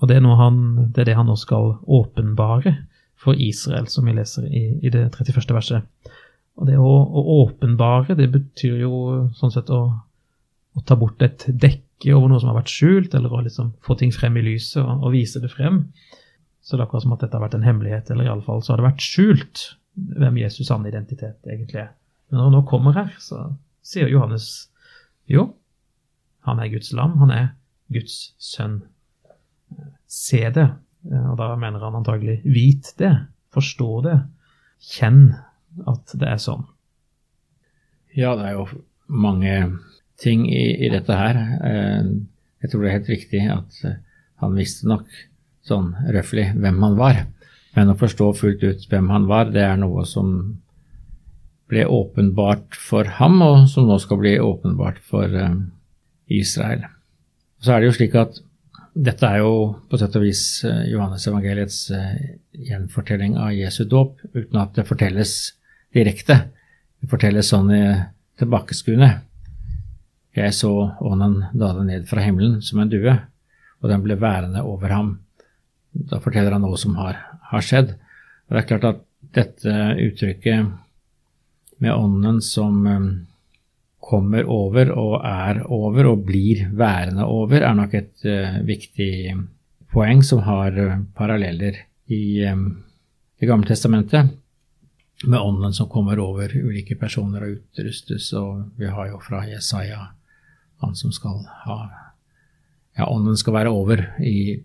Og 0.00 0.08
det 0.08 0.16
er, 0.16 0.26
han, 0.40 0.62
det, 0.88 1.02
er 1.02 1.10
det 1.10 1.18
han 1.18 1.28
nå 1.28 1.36
skal 1.38 1.74
åpenbare 1.84 2.74
for 3.20 3.36
Israel, 3.36 3.88
som 3.92 4.08
vi 4.08 4.16
leser 4.16 4.46
i, 4.48 4.64
i 4.80 4.92
det 4.92 5.10
31. 5.12 5.42
verset. 5.52 6.12
Og 6.60 6.68
det 6.68 6.78
å, 6.80 6.88
å, 6.88 7.24
åpenbare, 7.44 8.16
det 8.16 8.30
betyr 8.32 8.80
jo 8.82 8.94
sånn 9.36 9.52
sett 9.52 9.70
å, 9.72 9.82
å, 9.92 10.84
ta 10.88 10.96
bort 10.98 11.20
et 11.24 11.44
dekke 11.48 12.14
over 12.16 12.32
noe 12.32 12.40
som 12.40 12.50
har 12.52 12.62
vært 12.62 12.72
skjult, 12.72 13.14
eller 13.16 13.32
å 13.32 13.42
liksom 13.44 13.74
få 13.84 13.96
ting 14.00 14.12
frem 14.12 14.38
i 14.40 14.44
lyset 14.44 14.80
og, 14.82 15.04
og 15.04 15.14
vise 15.14 15.42
det 15.42 15.52
frem. 15.52 15.84
Så 16.70 16.76
det 16.76 16.84
er 16.84 16.86
akkurat 16.86 17.02
som 17.02 17.14
at 17.16 17.22
dette 17.24 17.34
har 17.34 17.42
vært 17.42 17.54
en 17.58 17.64
hemmelighet, 17.66 18.10
eller 18.14 18.28
iallfall 18.28 18.60
så 18.62 18.70
har 18.70 18.78
det 18.78 18.84
vært 18.92 19.02
skjult 19.02 19.60
hvem 20.22 20.36
Jesus' 20.38 20.68
sanne 20.68 20.86
identitet 20.86 21.48
egentlig 21.50 21.80
er. 21.82 21.88
Men 22.30 22.38
når 22.38 22.44
han 22.46 22.54
nå 22.54 22.60
kommer 22.70 22.94
her, 22.94 23.08
så 23.18 23.40
sier 23.82 24.06
Johannes 24.06 24.44
jo, 25.26 25.48
han 26.46 26.60
er 26.62 26.70
Guds 26.70 26.92
lam, 26.94 27.16
han 27.18 27.32
er 27.34 27.48
Guds 27.90 28.36
sønn. 28.38 28.76
Se 30.06 30.44
det, 30.54 30.68
og 31.10 31.34
da 31.40 31.48
mener 31.58 31.82
han 31.82 31.96
antagelig 31.98 32.36
vit 32.46 32.92
det, 33.02 33.10
forstå 33.50 33.88
det, 34.06 34.14
kjenn 34.92 35.24
at 35.90 36.14
det 36.22 36.28
er 36.30 36.38
sånn. 36.38 36.62
Ja, 38.14 38.36
det 38.38 38.46
er 38.46 38.54
jo 38.60 38.68
mange 39.10 39.56
ting 40.22 40.46
i, 40.46 40.86
i 40.86 40.92
dette 40.94 41.18
her. 41.18 41.42
Eh, 41.66 42.14
jeg 42.62 42.70
tror 42.70 42.86
det 42.86 42.92
er 42.92 42.96
helt 43.00 43.12
riktig 43.16 43.42
at 43.56 43.82
han 44.38 44.54
visste 44.54 44.86
nok 44.86 45.10
sånn 45.66 45.92
røftlig 46.14 46.50
hvem 46.56 46.80
han 46.84 46.98
var. 46.98 47.24
Men 47.76 47.92
å 47.92 47.98
forstå 47.98 48.32
fullt 48.38 48.64
ut 48.66 48.86
hvem 48.90 49.10
han 49.12 49.28
var, 49.30 49.50
det 49.54 49.62
er 49.62 49.78
noe 49.78 50.04
som 50.08 50.32
ble 51.70 51.84
åpenbart 51.86 52.74
for 52.74 53.06
ham, 53.20 53.38
og 53.46 53.68
som 53.70 53.86
nå 53.86 53.98
skal 54.02 54.18
bli 54.22 54.34
åpenbart 54.42 54.98
for 55.06 55.30
uh, 55.30 55.54
Israel. 56.26 56.82
Så 57.62 57.74
er 57.74 57.80
det 57.80 57.90
jo 57.90 57.98
slik 58.00 58.16
at 58.18 58.40
dette 58.90 59.28
er 59.28 59.44
jo 59.44 59.52
på 59.86 60.00
sett 60.00 60.16
og 60.18 60.24
vis 60.26 60.42
uh, 60.66 60.82
Johannes 60.90 61.28
evangeliets 61.30 61.78
uh, 61.94 62.16
gjenfortelling 62.58 63.38
av 63.38 63.54
Jesu 63.54 63.84
dåp, 63.86 64.18
uten 64.34 64.58
at 64.58 64.74
det 64.74 64.88
fortelles 64.88 65.36
direkte. 65.94 66.40
Det 66.98 67.10
fortelles 67.12 67.52
sånn 67.54 67.70
i 67.70 67.84
tilbakeskuende. 68.40 69.12
Jeg 70.34 70.54
så 70.54 70.72
ånden 71.06 71.44
dale 71.58 71.86
ned 71.86 72.06
fra 72.10 72.22
himmelen 72.22 72.58
som 72.66 72.82
en 72.82 72.90
due, 72.90 73.14
og 73.80 73.90
den 73.90 74.02
ble 74.02 74.18
værende 74.18 74.62
over 74.66 74.92
ham. 74.94 75.14
Da 75.92 76.20
forteller 76.22 76.54
han 76.54 76.62
noe 76.64 76.78
som 76.78 76.96
har, 77.00 77.18
har 77.50 77.64
skjedd. 77.64 77.94
Og 78.46 78.54
det 78.54 78.62
er 78.62 78.68
klart 78.68 78.86
at 78.88 79.02
dette 79.34 79.74
uttrykket 80.06 80.70
med 81.80 81.94
ånden 81.94 82.40
som 82.44 82.86
um, 82.86 83.08
kommer 84.00 84.44
over 84.50 84.90
og 84.92 85.14
er 85.24 85.62
over 85.64 86.10
og 86.12 86.26
blir 86.28 86.66
værende 86.76 87.24
over, 87.24 87.62
er 87.62 87.76
nok 87.78 87.94
et 87.96 88.26
uh, 88.26 88.60
viktig 88.66 89.12
poeng 89.92 90.22
som 90.26 90.42
har 90.44 90.76
uh, 90.76 91.00
paralleller 91.16 91.84
i 92.10 92.44
um, 92.50 92.84
Det 93.40 93.48
gamle 93.48 93.64
testamentet, 93.64 94.34
med 95.24 95.40
ånden 95.40 95.72
som 95.72 95.88
kommer 95.88 96.18
over 96.20 96.52
ulike 96.52 96.92
personer 97.00 97.46
og 97.46 97.54
utrustes, 97.54 98.26
og 98.36 98.66
vi 98.76 98.84
har 98.84 99.08
jo 99.08 99.20
fra 99.24 99.46
Jesaja 99.48 100.10
han 100.80 100.96
som 100.96 101.12
skal 101.12 101.40
ha 101.64 101.78
Ja, 102.98 103.06
ånden 103.06 103.36
skal 103.40 103.54
være 103.54 103.72
over 103.72 104.02
i 104.20 104.60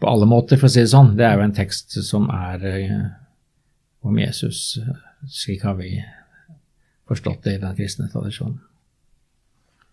på 0.00 0.08
alle 0.10 0.28
måter, 0.28 0.60
for 0.60 0.68
å 0.68 0.72
si 0.72 0.82
det 0.82 0.92
sånn. 0.92 1.14
Det 1.16 1.24
er 1.26 1.38
jo 1.38 1.46
en 1.46 1.56
tekst 1.56 1.96
som 2.04 2.28
er 2.32 2.64
uh, 2.66 3.04
om 4.06 4.18
Jesus. 4.20 4.78
Slik 5.32 5.64
har 5.66 5.78
vi 5.80 5.96
forstått 7.08 7.46
det 7.46 7.56
i 7.56 7.62
den 7.62 7.76
kristne 7.78 8.08
tradisjonen. 8.12 8.58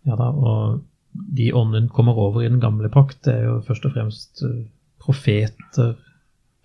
Ja 0.04 0.18
da, 0.20 0.30
og 0.34 0.82
de 1.14 1.52
ånden 1.56 1.88
kommer 1.94 2.18
over 2.20 2.44
i 2.44 2.50
den 2.50 2.62
gamle 2.62 2.90
pakt, 2.92 3.22
det 3.28 3.38
er 3.38 3.46
jo 3.48 3.60
først 3.68 3.86
og 3.88 3.94
fremst 3.94 4.42
eh, 4.44 4.64
profeter, 5.04 5.94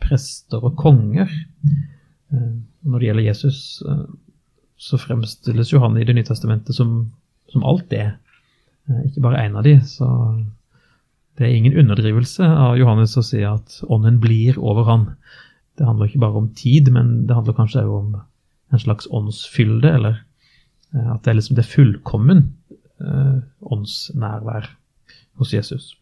prester 0.02 0.64
og 0.64 0.74
konger. 0.80 1.30
Når 2.32 2.98
det 2.98 3.08
gjelder 3.08 3.26
Jesus, 3.28 3.58
så 4.78 5.00
fremstilles 5.00 5.72
jo 5.72 5.82
han 5.82 5.98
i 5.98 6.06
Det 6.06 6.14
nye 6.16 6.26
testamentet 6.26 6.76
som, 6.76 7.10
som 7.52 7.64
alt 7.66 7.88
det. 7.92 8.06
Ikke 9.04 9.24
bare 9.24 9.44
én 9.44 9.56
av 9.58 9.66
de, 9.66 9.76
så 9.84 10.08
det 11.38 11.46
er 11.46 11.54
ingen 11.54 11.76
underdrivelse 11.78 12.42
av 12.42 12.78
Johannes 12.80 13.14
å 13.18 13.22
si 13.22 13.44
at 13.46 13.78
ånden 13.86 14.18
blir 14.22 14.58
over 14.58 14.88
han. 14.88 15.04
Det 15.78 15.86
handler 15.86 16.10
ikke 16.10 16.22
bare 16.24 16.40
om 16.40 16.48
tid, 16.58 16.90
men 16.90 17.28
det 17.28 17.36
handler 17.36 17.54
kanskje 17.54 17.84
også 17.84 18.00
om 18.00 18.16
en 18.74 18.82
slags 18.82 19.06
åndsfylde, 19.14 19.92
eller 20.00 20.16
eh, 20.18 21.12
at 21.14 21.22
det 21.22 21.32
er 21.32 21.38
liksom 21.38 21.56
det 21.56 21.68
fullkommen 21.68 22.42
eh, 22.98 23.38
åndsnærvær 23.62 24.66
hos 25.38 25.54
Jesus. 25.54 25.92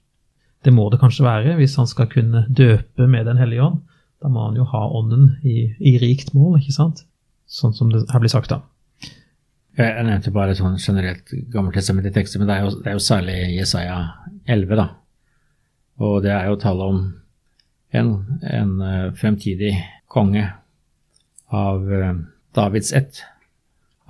Det 0.64 0.72
må 0.74 0.88
det 0.90 1.02
kanskje 1.02 1.26
være 1.26 1.58
hvis 1.60 1.76
han 1.78 1.86
skal 1.86 2.08
kunne 2.10 2.46
døpe 2.48 3.06
med 3.06 3.28
Den 3.28 3.38
hellige 3.38 3.62
ånd. 3.68 3.82
Da 4.24 4.32
må 4.32 4.48
han 4.48 4.56
jo 4.56 4.64
ha 4.64 4.86
ånden 4.96 5.36
i, 5.44 5.68
i 5.78 5.98
rikt 6.00 6.32
mål, 6.34 6.56
ikke 6.62 6.74
sant? 6.74 7.04
Sånn 7.46 7.76
som 7.76 7.92
det 7.92 8.06
her 8.10 8.22
blir 8.24 8.32
sagt, 8.32 8.50
da. 8.50 8.64
Jeg 9.76 10.06
nevnte 10.08 10.32
bare 10.32 10.56
sånn 10.56 10.78
generelt 10.80 11.28
gammeltestamentlige 11.52 12.16
tekster, 12.16 12.40
men 12.40 12.48
det 12.48 12.56
er, 12.56 12.64
jo, 12.64 12.78
det 12.80 12.88
er 12.88 12.96
jo 12.96 13.04
særlig 13.04 13.34
Jesaja 13.58 13.98
11, 14.48 14.72
da, 14.80 14.86
og 15.96 16.22
det 16.24 16.32
er 16.32 16.50
jo 16.50 16.58
tale 16.60 16.88
om 16.92 17.00
en, 17.96 18.40
en 18.42 18.80
eh, 18.80 19.12
fremtidig 19.16 19.72
konge 20.10 20.44
av 21.52 21.86
uh, 21.86 22.14
Davids 22.56 22.92
ett, 22.92 23.22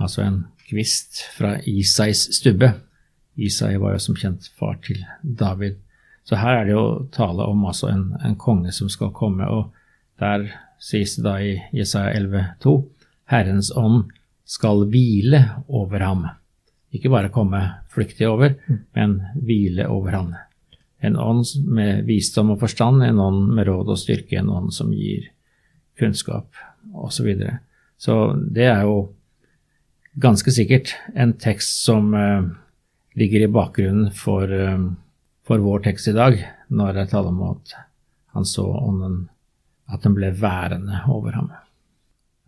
altså 0.01 0.23
en 0.25 0.39
kvist 0.67 1.21
fra 1.37 1.57
Isais 1.69 2.23
stubbe. 2.39 2.73
Isai 3.37 3.77
var 3.81 3.97
jo 3.97 4.03
som 4.03 4.17
kjent 4.19 4.49
far 4.59 4.79
til 4.85 5.03
David. 5.23 5.77
Så 6.27 6.39
her 6.41 6.61
er 6.61 6.67
det 6.67 6.75
jo 6.75 6.87
tale 7.15 7.47
om 7.47 7.67
altså 7.69 7.91
en, 7.93 8.07
en 8.25 8.39
konge 8.41 8.73
som 8.75 8.89
skal 8.91 9.13
komme, 9.15 9.47
og 9.47 9.71
der 10.19 10.49
sies 10.83 11.19
det 11.19 11.27
da 11.27 11.37
i 11.45 11.53
Jesaja 11.77 12.17
11,2 12.19 12.75
Herrens 13.31 13.71
ånd 13.77 14.11
skal 14.47 14.87
hvile 14.91 15.43
over 15.69 16.03
ham. 16.03 16.27
Ikke 16.95 17.13
bare 17.13 17.31
komme 17.35 17.61
flyktig 17.93 18.29
over, 18.29 18.57
mm. 18.67 18.83
men 18.97 19.21
hvile 19.45 19.89
over 19.93 20.17
ham 20.17 20.35
en 21.07 21.17
ånd 21.17 21.45
med 21.67 22.05
visdom 22.09 22.53
og 22.55 22.61
forstand, 22.65 23.05
en 23.05 23.23
ånd 23.23 23.53
med 23.55 23.69
råd 23.69 23.93
og 23.95 24.01
styrke, 24.01 24.39
en 24.41 24.51
ånd 24.53 24.73
som 24.75 24.93
gir 24.95 25.29
kunnskap 25.99 26.49
osv. 26.93 27.11
Så, 27.17 27.25
videre. 27.27 27.59
så 27.99 28.15
det 28.37 28.69
er 28.71 28.83
jo 28.87 28.99
ganske 30.17 30.53
sikkert 30.53 30.95
en 31.15 31.35
tekst 31.41 31.85
som 31.85 32.15
uh, 32.15 32.49
ligger 33.17 33.45
i 33.45 33.53
bakgrunnen 33.53 34.11
for, 34.17 34.49
uh, 34.49 34.89
for, 35.47 35.63
vår 35.63 35.85
tekst 35.91 36.09
i 36.13 36.17
dag, 36.17 36.41
når 36.69 37.03
jeg 37.03 37.13
taler 37.13 37.33
om 37.33 37.43
at 37.51 37.77
han 38.37 38.49
så 38.49 38.65
ånden, 38.65 39.27
at 39.93 40.03
den 40.05 40.17
ble 40.17 40.33
værende 40.41 41.05
over 41.13 41.37
ham. 41.37 41.51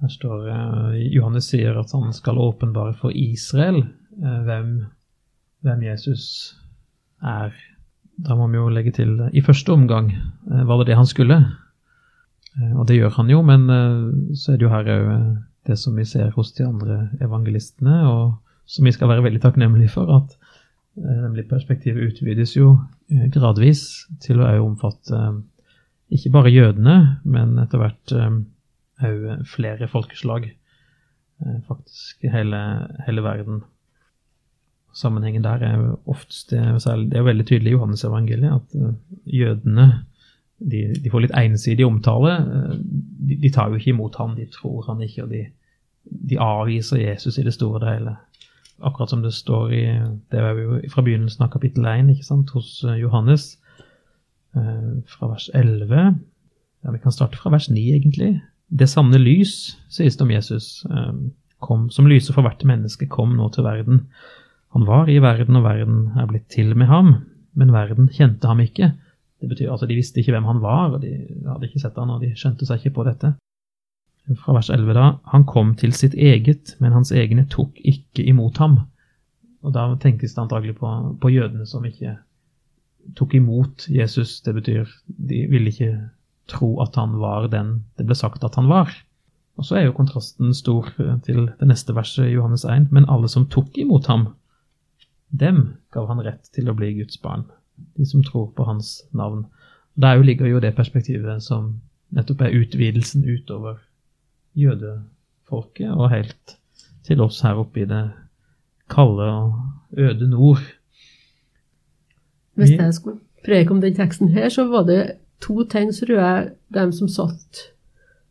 Her 0.02 0.12
står 0.12 0.48
uh, 0.48 0.96
Johannes 0.96 1.50
sier 1.52 1.78
at 1.78 1.92
han 1.92 2.14
skal 2.16 2.40
åpenbare 2.40 2.96
for 3.00 3.14
Israel 3.14 3.84
hvem, 4.18 4.70
hvem 5.62 5.82
Jesus 5.86 6.56
er. 7.22 7.52
Da 8.26 8.34
må 8.34 8.48
vi 8.50 8.58
jo 8.58 8.68
legge 8.72 8.92
til 8.96 9.14
i 9.30 9.42
første 9.44 9.70
omgang 9.72 10.10
var 10.44 10.80
det 10.80 10.88
det 10.90 10.96
han 10.98 11.06
skulle. 11.06 11.36
Og 12.74 12.88
det 12.88 12.96
gjør 12.96 13.14
han 13.14 13.30
jo, 13.30 13.42
men 13.46 13.68
så 14.34 14.52
er 14.52 14.58
det 14.58 14.66
jo 14.66 14.72
her 14.72 14.90
òg 14.90 15.10
det 15.68 15.76
som 15.76 15.96
vi 15.96 16.04
ser 16.08 16.32
hos 16.36 16.52
de 16.56 16.64
andre 16.66 16.98
evangelistene, 17.20 18.00
og 18.08 18.38
som 18.68 18.88
vi 18.88 18.92
skal 18.94 19.10
være 19.10 19.24
veldig 19.26 19.42
takknemlige 19.42 19.92
for, 19.92 20.10
at 20.16 20.34
eh, 20.96 21.20
nemlig 21.24 21.48
perspektivet 21.50 22.12
utvides 22.12 22.56
jo 22.56 22.74
eh, 23.12 23.28
gradvis 23.32 23.82
til 24.24 24.42
å 24.44 24.50
omfatte 24.64 25.16
eh, 25.16 25.40
ikke 26.18 26.32
bare 26.32 26.54
jødene, 26.54 26.98
men 27.28 27.58
etter 27.60 27.82
hvert 27.82 28.14
òg 29.04 29.26
flere 29.46 29.86
folkeslag. 29.92 30.46
Faktisk 31.68 32.24
hele, 32.32 32.60
hele 33.04 33.22
verden. 33.22 33.60
Sammenhengen 34.96 35.44
der 35.44 35.62
er 35.62 35.74
jo 35.76 35.98
oftest 36.06 36.50
det, 36.50 36.58
er 36.58 37.18
jo 37.18 37.26
veldig 37.26 37.46
tydelig 37.46 37.70
i 37.70 37.74
Johannes 37.76 38.04
evangeliet 38.04 38.54
at 38.56 38.94
jødene 39.26 39.88
de, 40.58 40.80
de, 41.02 41.10
får 41.10 41.22
litt 41.26 41.36
ensidig 41.38 41.86
omtale. 41.86 42.34
De, 42.82 43.36
de, 43.36 43.50
tar 43.54 43.70
jo 43.70 43.78
ikke 43.78 43.92
imot 43.92 44.16
ham, 44.18 44.34
de 44.34 44.48
tror 44.52 44.88
han 44.88 45.02
ikke, 45.04 45.26
og 45.26 45.32
de, 45.32 45.44
de 46.30 46.40
avviser 46.42 47.02
Jesus 47.02 47.38
i 47.38 47.46
det 47.46 47.54
store 47.54 47.80
og 47.82 47.92
hele. 47.92 48.16
Akkurat 48.78 49.10
som 49.10 49.22
det 49.24 49.34
står 49.34 49.72
i 49.74 49.84
det 50.30 50.38
er 50.42 50.58
jo 50.58 50.80
fra 50.92 51.02
begynnelsen 51.02 51.42
av 51.46 51.52
kapittel 51.54 51.86
1 51.90 52.12
ikke 52.14 52.26
sant, 52.26 52.52
hos 52.54 52.84
eh, 52.86 53.00
Johannes, 53.02 53.56
eh, 54.56 54.92
fra 55.10 55.32
vers 55.32 55.48
11. 55.54 56.14
Ja, 56.84 56.94
Vi 56.94 57.02
kan 57.02 57.14
starte 57.14 57.38
fra 57.38 57.50
vers 57.54 57.66
9, 57.70 57.80
egentlig. 57.96 58.36
Det 58.68 58.88
sanne 58.90 59.18
lys, 59.18 59.76
sies 59.90 60.16
det 60.16 60.26
om 60.26 60.30
Jesus, 60.30 60.86
eh, 60.90 61.12
kom 61.58 61.88
som 61.90 62.06
lyser 62.06 62.36
for 62.36 62.46
hvert 62.46 62.62
menneske, 62.64 63.08
kom 63.10 63.34
nå 63.34 63.48
til 63.50 63.66
verden. 63.66 64.04
Han 64.76 64.86
var 64.86 65.08
i 65.08 65.18
verden, 65.22 65.56
og 65.56 65.64
verden 65.64 66.00
er 66.18 66.28
blitt 66.28 66.48
til 66.52 66.74
med 66.76 66.90
ham, 66.90 67.14
men 67.58 67.72
verden 67.72 68.10
kjente 68.12 68.48
ham 68.50 68.60
ikke. 68.60 68.92
Det 69.40 69.48
betyr 69.48 69.70
altså 69.72 69.86
De 69.86 69.96
visste 69.96 70.20
ikke 70.20 70.34
hvem 70.34 70.48
han 70.48 70.60
var, 70.62 70.94
og 70.94 71.02
de 71.02 71.12
hadde 71.46 71.68
ikke 71.68 71.80
sett 71.82 71.96
han, 71.96 72.10
og 72.10 72.22
de 72.22 72.34
skjønte 72.36 72.68
seg 72.68 72.82
ikke 72.82 72.98
på 72.98 73.06
dette 73.08 73.34
fra 74.36 74.52
vers 74.52 74.70
11 74.70 74.94
da, 74.96 75.08
han 75.32 75.44
kom 75.48 75.74
til 75.78 75.92
sitt 75.96 76.14
eget, 76.14 76.74
men 76.82 76.92
hans 76.92 77.12
egne 77.14 77.46
tok 77.50 77.78
ikke 77.80 78.24
imot 78.28 78.58
ham. 78.62 78.80
Og 79.64 79.74
da 79.74 79.88
tenkes 80.00 80.34
det 80.34 80.42
antagelig 80.42 80.76
på, 80.78 80.90
på 81.20 81.32
jødene 81.32 81.66
som 81.66 81.86
ikke 81.88 82.18
tok 83.18 83.34
imot 83.38 83.88
Jesus. 83.90 84.38
Det 84.44 84.54
betyr 84.54 84.88
de 85.06 85.44
ville 85.50 85.72
ikke 85.72 85.94
tro 86.48 86.76
at 86.84 86.96
han 86.96 87.18
var 87.20 87.48
den 87.52 87.78
det 87.98 88.06
ble 88.08 88.16
sagt 88.16 88.44
at 88.44 88.56
han 88.60 88.68
var. 88.70 88.92
Og 89.58 89.66
så 89.66 89.78
er 89.78 89.88
jo 89.88 89.96
kontrasten 89.96 90.52
stor 90.54 90.92
til 91.26 91.48
det 91.58 91.66
neste 91.66 91.94
verset 91.96 92.28
i 92.28 92.36
Johannes 92.36 92.64
1. 92.64 92.92
Men 92.94 93.08
alle 93.10 93.30
som 93.32 93.48
tok 93.50 93.80
imot 93.80 94.06
ham, 94.06 94.28
dem 95.30 95.76
gav 95.92 96.08
han 96.08 96.22
rett 96.24 96.48
til 96.54 96.70
å 96.70 96.76
bli 96.76 96.92
Guds 97.00 97.20
barn. 97.22 97.44
De 97.96 98.06
som 98.06 98.24
tror 98.24 98.50
på 98.56 98.64
hans 98.66 99.02
navn. 99.12 99.46
Der 99.98 100.22
ligger 100.22 100.46
jo 100.46 100.60
det 100.62 100.74
perspektivet 100.76 101.42
som 101.42 101.80
nettopp 102.14 102.46
er 102.46 102.56
utvidelsen 102.56 103.26
utover 103.28 103.78
jødefolket 104.58 105.90
og 105.90 106.10
helt 106.10 106.56
til 107.06 107.20
oss 107.20 107.40
her 107.44 107.58
oppe 107.60 107.82
i 107.82 107.88
det 107.88 108.04
kalde 108.90 109.28
og 109.28 109.54
øde 109.98 110.30
nord. 110.30 110.62
Hvis 112.54 112.70
jeg 112.70 112.94
skulle 112.94 113.20
preke 113.44 113.70
om 113.70 113.80
den 113.80 113.94
teksten 113.94 114.28
her, 114.28 114.48
så 114.48 114.66
var 114.68 114.86
det 114.88 115.12
to 115.40 115.62
ting 115.64 115.92
som 115.94 116.10
jeg 116.10 116.50
dem 116.74 116.92
som 116.92 117.08
satt 117.08 117.68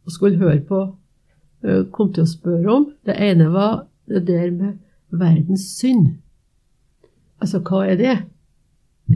og 0.06 0.12
skulle 0.12 0.38
høre 0.38 0.60
på, 0.60 0.82
kom 1.92 2.14
til 2.14 2.24
å 2.24 2.30
spørre 2.30 2.74
om. 2.74 2.90
Det 3.06 3.16
ene 3.16 3.50
var 3.52 3.86
det 4.08 4.28
der 4.28 4.52
med 4.52 4.78
verdens 5.10 5.66
synd. 5.80 6.18
Altså, 7.42 7.62
hva 7.62 7.84
er 7.86 8.00
det? 8.00 8.16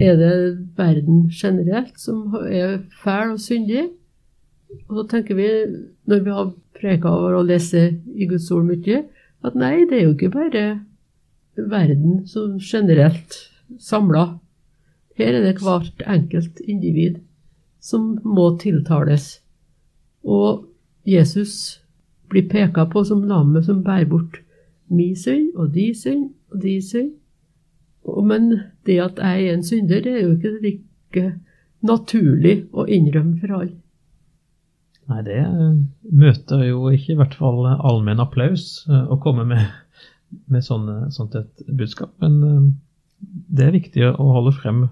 Er 0.01 0.15
det 0.15 0.35
verden 0.77 1.29
generelt 1.29 1.99
som 1.99 2.35
er 2.47 2.79
fæl 3.03 3.33
og 3.35 3.39
syndig? 3.39 3.89
Og 4.87 5.01
så 5.01 5.07
tenker 5.15 5.35
vi, 5.35 5.49
når 6.07 6.23
vi 6.23 6.35
har 6.35 6.53
preka 6.79 7.09
over 7.11 7.39
å 7.39 7.43
lese 7.43 7.89
i 8.15 8.27
Guds 8.29 8.47
ord 8.55 8.69
mye, 8.69 9.03
at 9.43 9.57
nei, 9.57 9.73
det 9.89 9.97
er 9.97 10.05
jo 10.05 10.13
ikke 10.15 10.31
bare 10.31 10.63
verden 11.57 12.21
som 12.27 12.59
generelt 12.59 13.35
samla. 13.79 14.37
Her 15.17 15.35
er 15.35 15.45
det 15.45 15.59
hvert 15.61 16.03
enkelt 16.07 16.61
individ 16.63 17.19
som 17.81 18.15
må 18.23 18.53
tiltales. 18.61 19.41
Og 20.23 20.67
Jesus 21.07 21.81
blir 22.29 22.47
peka 22.49 22.85
på 22.85 23.03
som 23.03 23.25
lammet 23.27 23.65
som 23.65 23.83
bærer 23.83 24.07
bort 24.07 24.39
min 24.87 25.15
synd 25.17 25.51
og 25.55 25.73
de 25.75 25.91
synd 25.97 26.29
og 26.51 26.61
de 26.63 26.77
synd. 26.85 27.11
Men 28.05 28.49
det 28.87 28.97
at 29.03 29.19
jeg 29.21 29.47
er 29.47 29.53
en 29.53 29.63
synder, 29.65 30.01
det 30.01 30.13
er 30.15 30.23
jo 30.25 30.35
ikke 30.35 30.53
like 30.63 31.25
naturlig 31.85 32.55
å 32.73 32.85
innrømme 32.89 33.37
for 33.41 33.57
alle. 33.57 33.75
Nei, 35.11 35.21
det 35.27 35.39
eh, 35.41 35.79
møter 36.23 36.63
jo 36.67 36.85
ikke 36.93 37.15
i 37.15 37.19
hvert 37.19 37.35
fall 37.39 37.65
allmenn 37.73 38.21
applaus 38.23 38.85
eh, 38.89 39.03
å 39.11 39.17
komme 39.21 39.45
med, 39.49 39.65
med 40.51 40.65
sånne, 40.65 41.09
sånt 41.13 41.35
et 41.39 41.65
budskap. 41.67 42.13
Men 42.23 42.37
eh, 42.47 42.69
det 43.51 43.67
er 43.67 43.77
viktig 43.77 44.07
å 44.13 44.31
holde 44.37 44.55
frem 44.57 44.87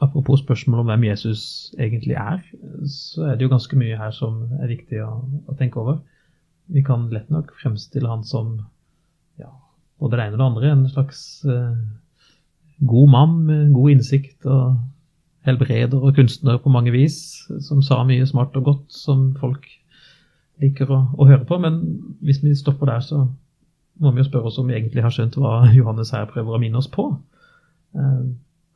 Apropos 0.00 0.42
spørsmålet 0.42 0.82
om 0.82 0.88
hvem 0.90 1.04
Jesus 1.06 1.42
egentlig 1.80 2.18
er, 2.20 2.42
så 2.88 3.22
er 3.28 3.36
det 3.36 3.46
jo 3.46 3.52
ganske 3.52 3.76
mye 3.80 3.96
her 3.96 4.12
som 4.12 4.42
er 4.60 4.68
viktig 4.68 5.00
å, 5.04 5.08
å 5.48 5.56
tenke 5.56 5.80
over. 5.80 5.98
Vi 6.72 6.82
kan 6.84 7.06
lett 7.12 7.28
nok 7.32 7.54
fremstille 7.60 8.08
han 8.08 8.24
som 8.28 8.54
ja, 9.40 9.48
både 10.00 10.16
det 10.16 10.26
ene 10.26 10.36
og 10.36 10.40
det 10.40 10.48
andre, 10.48 10.72
en 10.72 10.88
slags 10.88 11.20
eh, 11.44 11.76
god 12.88 13.12
mann 13.12 13.36
med 13.46 13.74
god 13.76 13.90
innsikt 13.96 14.46
og 14.48 14.80
helbreder 15.48 16.00
og 16.00 16.16
kunstner 16.16 16.58
på 16.60 16.72
mange 16.72 16.92
vis, 16.92 17.18
som 17.64 17.82
sa 17.84 18.02
mye 18.04 18.26
smart 18.28 18.56
og 18.56 18.64
godt 18.64 18.92
som 18.92 19.30
folk 19.40 19.66
liker 20.60 20.90
å, 20.92 21.00
å, 21.16 21.28
høre 21.28 21.44
på. 21.48 21.58
Men 21.62 21.80
hvis 22.24 22.42
vi 22.44 22.54
stopper 22.56 22.92
der, 22.92 23.04
så 23.04 23.24
må 24.00 24.12
vi 24.12 24.22
jo 24.22 24.28
spørre 24.28 24.50
oss 24.50 24.58
om 24.60 24.68
vi 24.68 24.76
egentlig 24.76 25.04
har 25.04 25.14
skjønt 25.14 25.38
hva 25.40 25.62
Johannes 25.78 26.12
her 26.16 26.28
prøver 26.30 26.56
å 26.56 26.62
minne 26.62 26.80
oss 26.80 26.90
på. 26.92 27.10
Eh, 27.96 28.28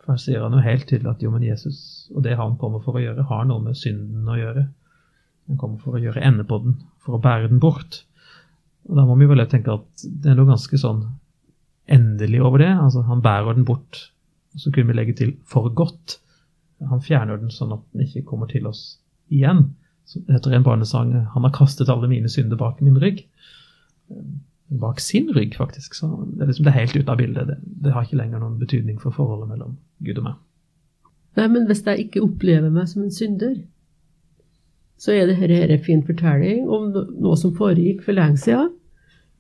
for 0.05 0.15
her 0.15 0.21
sier 0.21 0.45
han 0.45 0.57
jo 0.57 0.65
helt 0.65 0.89
tydelig 0.89 1.15
at 1.15 1.23
jo, 1.25 1.33
men 1.33 1.45
Jesus 1.47 1.79
og 2.15 2.25
det 2.27 2.37
han 2.41 2.59
kommer 2.61 2.83
for 2.85 2.99
å 2.99 3.05
gjøre, 3.05 3.29
har 3.29 3.47
noe 3.49 3.65
med 3.65 3.79
synden 3.81 4.29
å 4.29 4.41
gjøre. 4.41 4.67
Han 5.49 5.61
kommer 5.61 5.81
for 5.81 5.97
å 5.97 6.01
gjøre 6.01 6.25
ende 6.25 6.45
på 6.49 6.61
den, 6.65 6.77
for 7.05 7.17
å 7.17 7.23
bære 7.25 7.51
den 7.53 7.61
bort. 7.61 8.03
Og 8.89 8.97
Da 8.99 9.05
må 9.09 9.17
vi 9.21 9.29
vel 9.29 9.45
tenke 9.49 9.75
at 9.79 10.05
det 10.05 10.33
er 10.33 10.39
noe 10.39 10.51
ganske 10.51 10.79
sånn 10.81 11.05
endelig 11.89 12.43
over 12.45 12.59
det. 12.63 12.73
altså 12.73 13.05
Han 13.09 13.23
bærer 13.25 13.57
den 13.57 13.65
bort. 13.69 14.11
Og 14.55 14.61
så 14.61 14.73
kunne 14.73 14.93
vi 14.93 14.99
legge 14.99 15.13
til 15.13 15.37
'for 15.45 15.69
godt'. 15.69 16.19
Han 16.89 17.01
fjerner 17.01 17.37
den 17.37 17.51
sånn 17.51 17.73
at 17.73 17.81
den 17.93 18.07
ikke 18.07 18.27
kommer 18.27 18.47
til 18.47 18.67
oss 18.67 18.99
igjen. 19.31 19.75
Så 20.05 20.21
heter 20.29 20.53
en 20.53 20.63
barnesang 20.63 21.13
'Han 21.13 21.43
har 21.43 21.51
kastet 21.51 21.89
alle 21.89 22.09
mine 22.09 22.29
synder 22.29 22.57
bak 22.57 22.81
min 22.81 22.99
rygg'. 22.99 23.25
Bak 24.81 25.01
sin 25.01 25.31
rygg, 25.35 25.55
faktisk. 25.57 25.95
Så 25.95 26.27
det 26.35 26.43
er 26.43 26.47
liksom 26.47 26.65
det 26.65 26.73
helt 26.73 26.97
ute 26.97 27.11
av 27.11 27.17
bildet. 27.17 27.47
Det, 27.47 27.57
det, 27.85 27.93
har 27.93 28.03
ikke 28.03 28.17
lenger 28.17 28.39
noen 28.39 28.59
betydning 28.59 29.01
for 29.01 29.11
forholdet 29.11 29.49
mellom 29.49 29.77
Gud 30.05 30.19
og 30.19 30.25
meg. 30.25 30.35
Nei, 31.37 31.49
men 31.49 31.67
hvis 31.67 31.85
jeg 31.87 31.99
ikke 31.99 32.23
opplever 32.23 32.71
meg 32.71 32.89
som 32.89 33.03
en 33.03 33.11
synder, 33.11 33.57
så 35.01 35.13
er 35.13 35.29
det 35.29 35.39
dette 35.41 35.75
en 35.75 35.85
fin 35.85 36.03
fortelling 36.07 36.69
om 36.71 36.91
noe 36.95 37.37
som 37.39 37.55
foregikk 37.57 38.05
for 38.07 38.17
lenge 38.17 38.41
siden, 38.45 38.71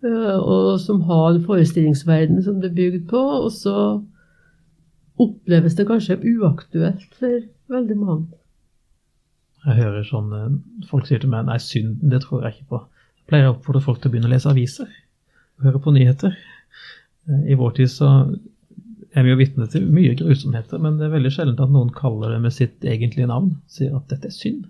eh, 0.04 0.38
og 0.38 0.80
som 0.82 1.04
har 1.08 1.32
en 1.32 1.44
forestillingsverden 1.44 2.42
som 2.44 2.60
det 2.62 2.72
er 2.72 2.78
bygd 2.80 3.06
på, 3.12 3.20
og 3.44 3.52
så 3.54 3.76
oppleves 5.22 5.76
det 5.78 5.86
kanskje 5.86 6.18
uaktuelt 6.34 7.06
for 7.20 7.46
veldig 7.70 8.00
mange. 8.00 8.40
Jeg 9.64 9.78
hører 9.80 10.04
sånn 10.04 10.34
eh, 10.36 10.50
Folk 10.90 11.06
sier 11.08 11.22
til 11.22 11.32
meg 11.32 11.46
nei, 11.48 11.60
synden, 11.62 12.10
det 12.12 12.24
tror 12.26 12.44
jeg 12.44 12.58
ikke 12.58 12.74
på. 12.74 12.84
Jeg 13.22 13.30
pleier 13.30 13.48
å 13.48 13.54
oppfordre 13.54 13.84
folk 13.86 14.02
til 14.02 14.10
å 14.10 14.12
begynne 14.14 14.28
å 14.28 14.34
lese 14.34 14.50
aviser 14.50 14.90
høre 15.62 15.80
på 15.80 15.94
nyheter. 15.94 16.36
Eh, 17.28 17.52
I 17.52 17.58
vår 17.58 17.76
tid 17.78 17.92
så 17.92 18.10
er 19.14 19.22
vi 19.22 19.30
jo 19.32 19.38
vitne 19.38 19.68
til 19.70 19.86
mye 19.94 20.16
grusomheter, 20.18 20.80
men 20.82 20.98
det 20.98 21.08
er 21.08 21.14
veldig 21.14 21.32
sjelden 21.34 21.60
at 21.62 21.74
noen 21.74 21.92
kaller 21.94 22.34
det 22.34 22.40
med 22.42 22.54
sitt 22.54 22.84
egentlige 22.84 23.30
navn. 23.30 23.54
Sier 23.70 23.94
at 23.96 24.08
dette 24.10 24.30
er 24.30 24.34
synd. 24.34 24.66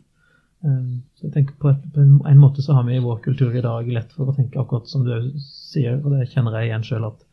Eh, 0.64 0.96
så 1.18 1.27
jeg 1.27 1.35
tenker 1.35 1.57
på, 1.61 1.70
et, 1.74 1.85
på 1.92 2.05
en 2.05 2.40
måte 2.40 2.64
så 2.64 2.77
har 2.77 2.87
vi 2.88 2.96
i 2.96 3.05
vår 3.05 3.20
kultur 3.24 3.53
i 3.53 3.64
dag 3.64 3.88
lett 3.92 4.12
for 4.16 4.31
å 4.31 4.37
tenke 4.37 4.61
akkurat 4.61 4.88
som 4.88 5.05
du 5.05 5.12
sier, 5.42 5.98
og 6.00 6.14
det 6.14 6.31
kjenner 6.33 6.57
jeg 6.59 6.70
igjen 6.70 6.87
sjøl, 6.88 7.09
at 7.12 7.31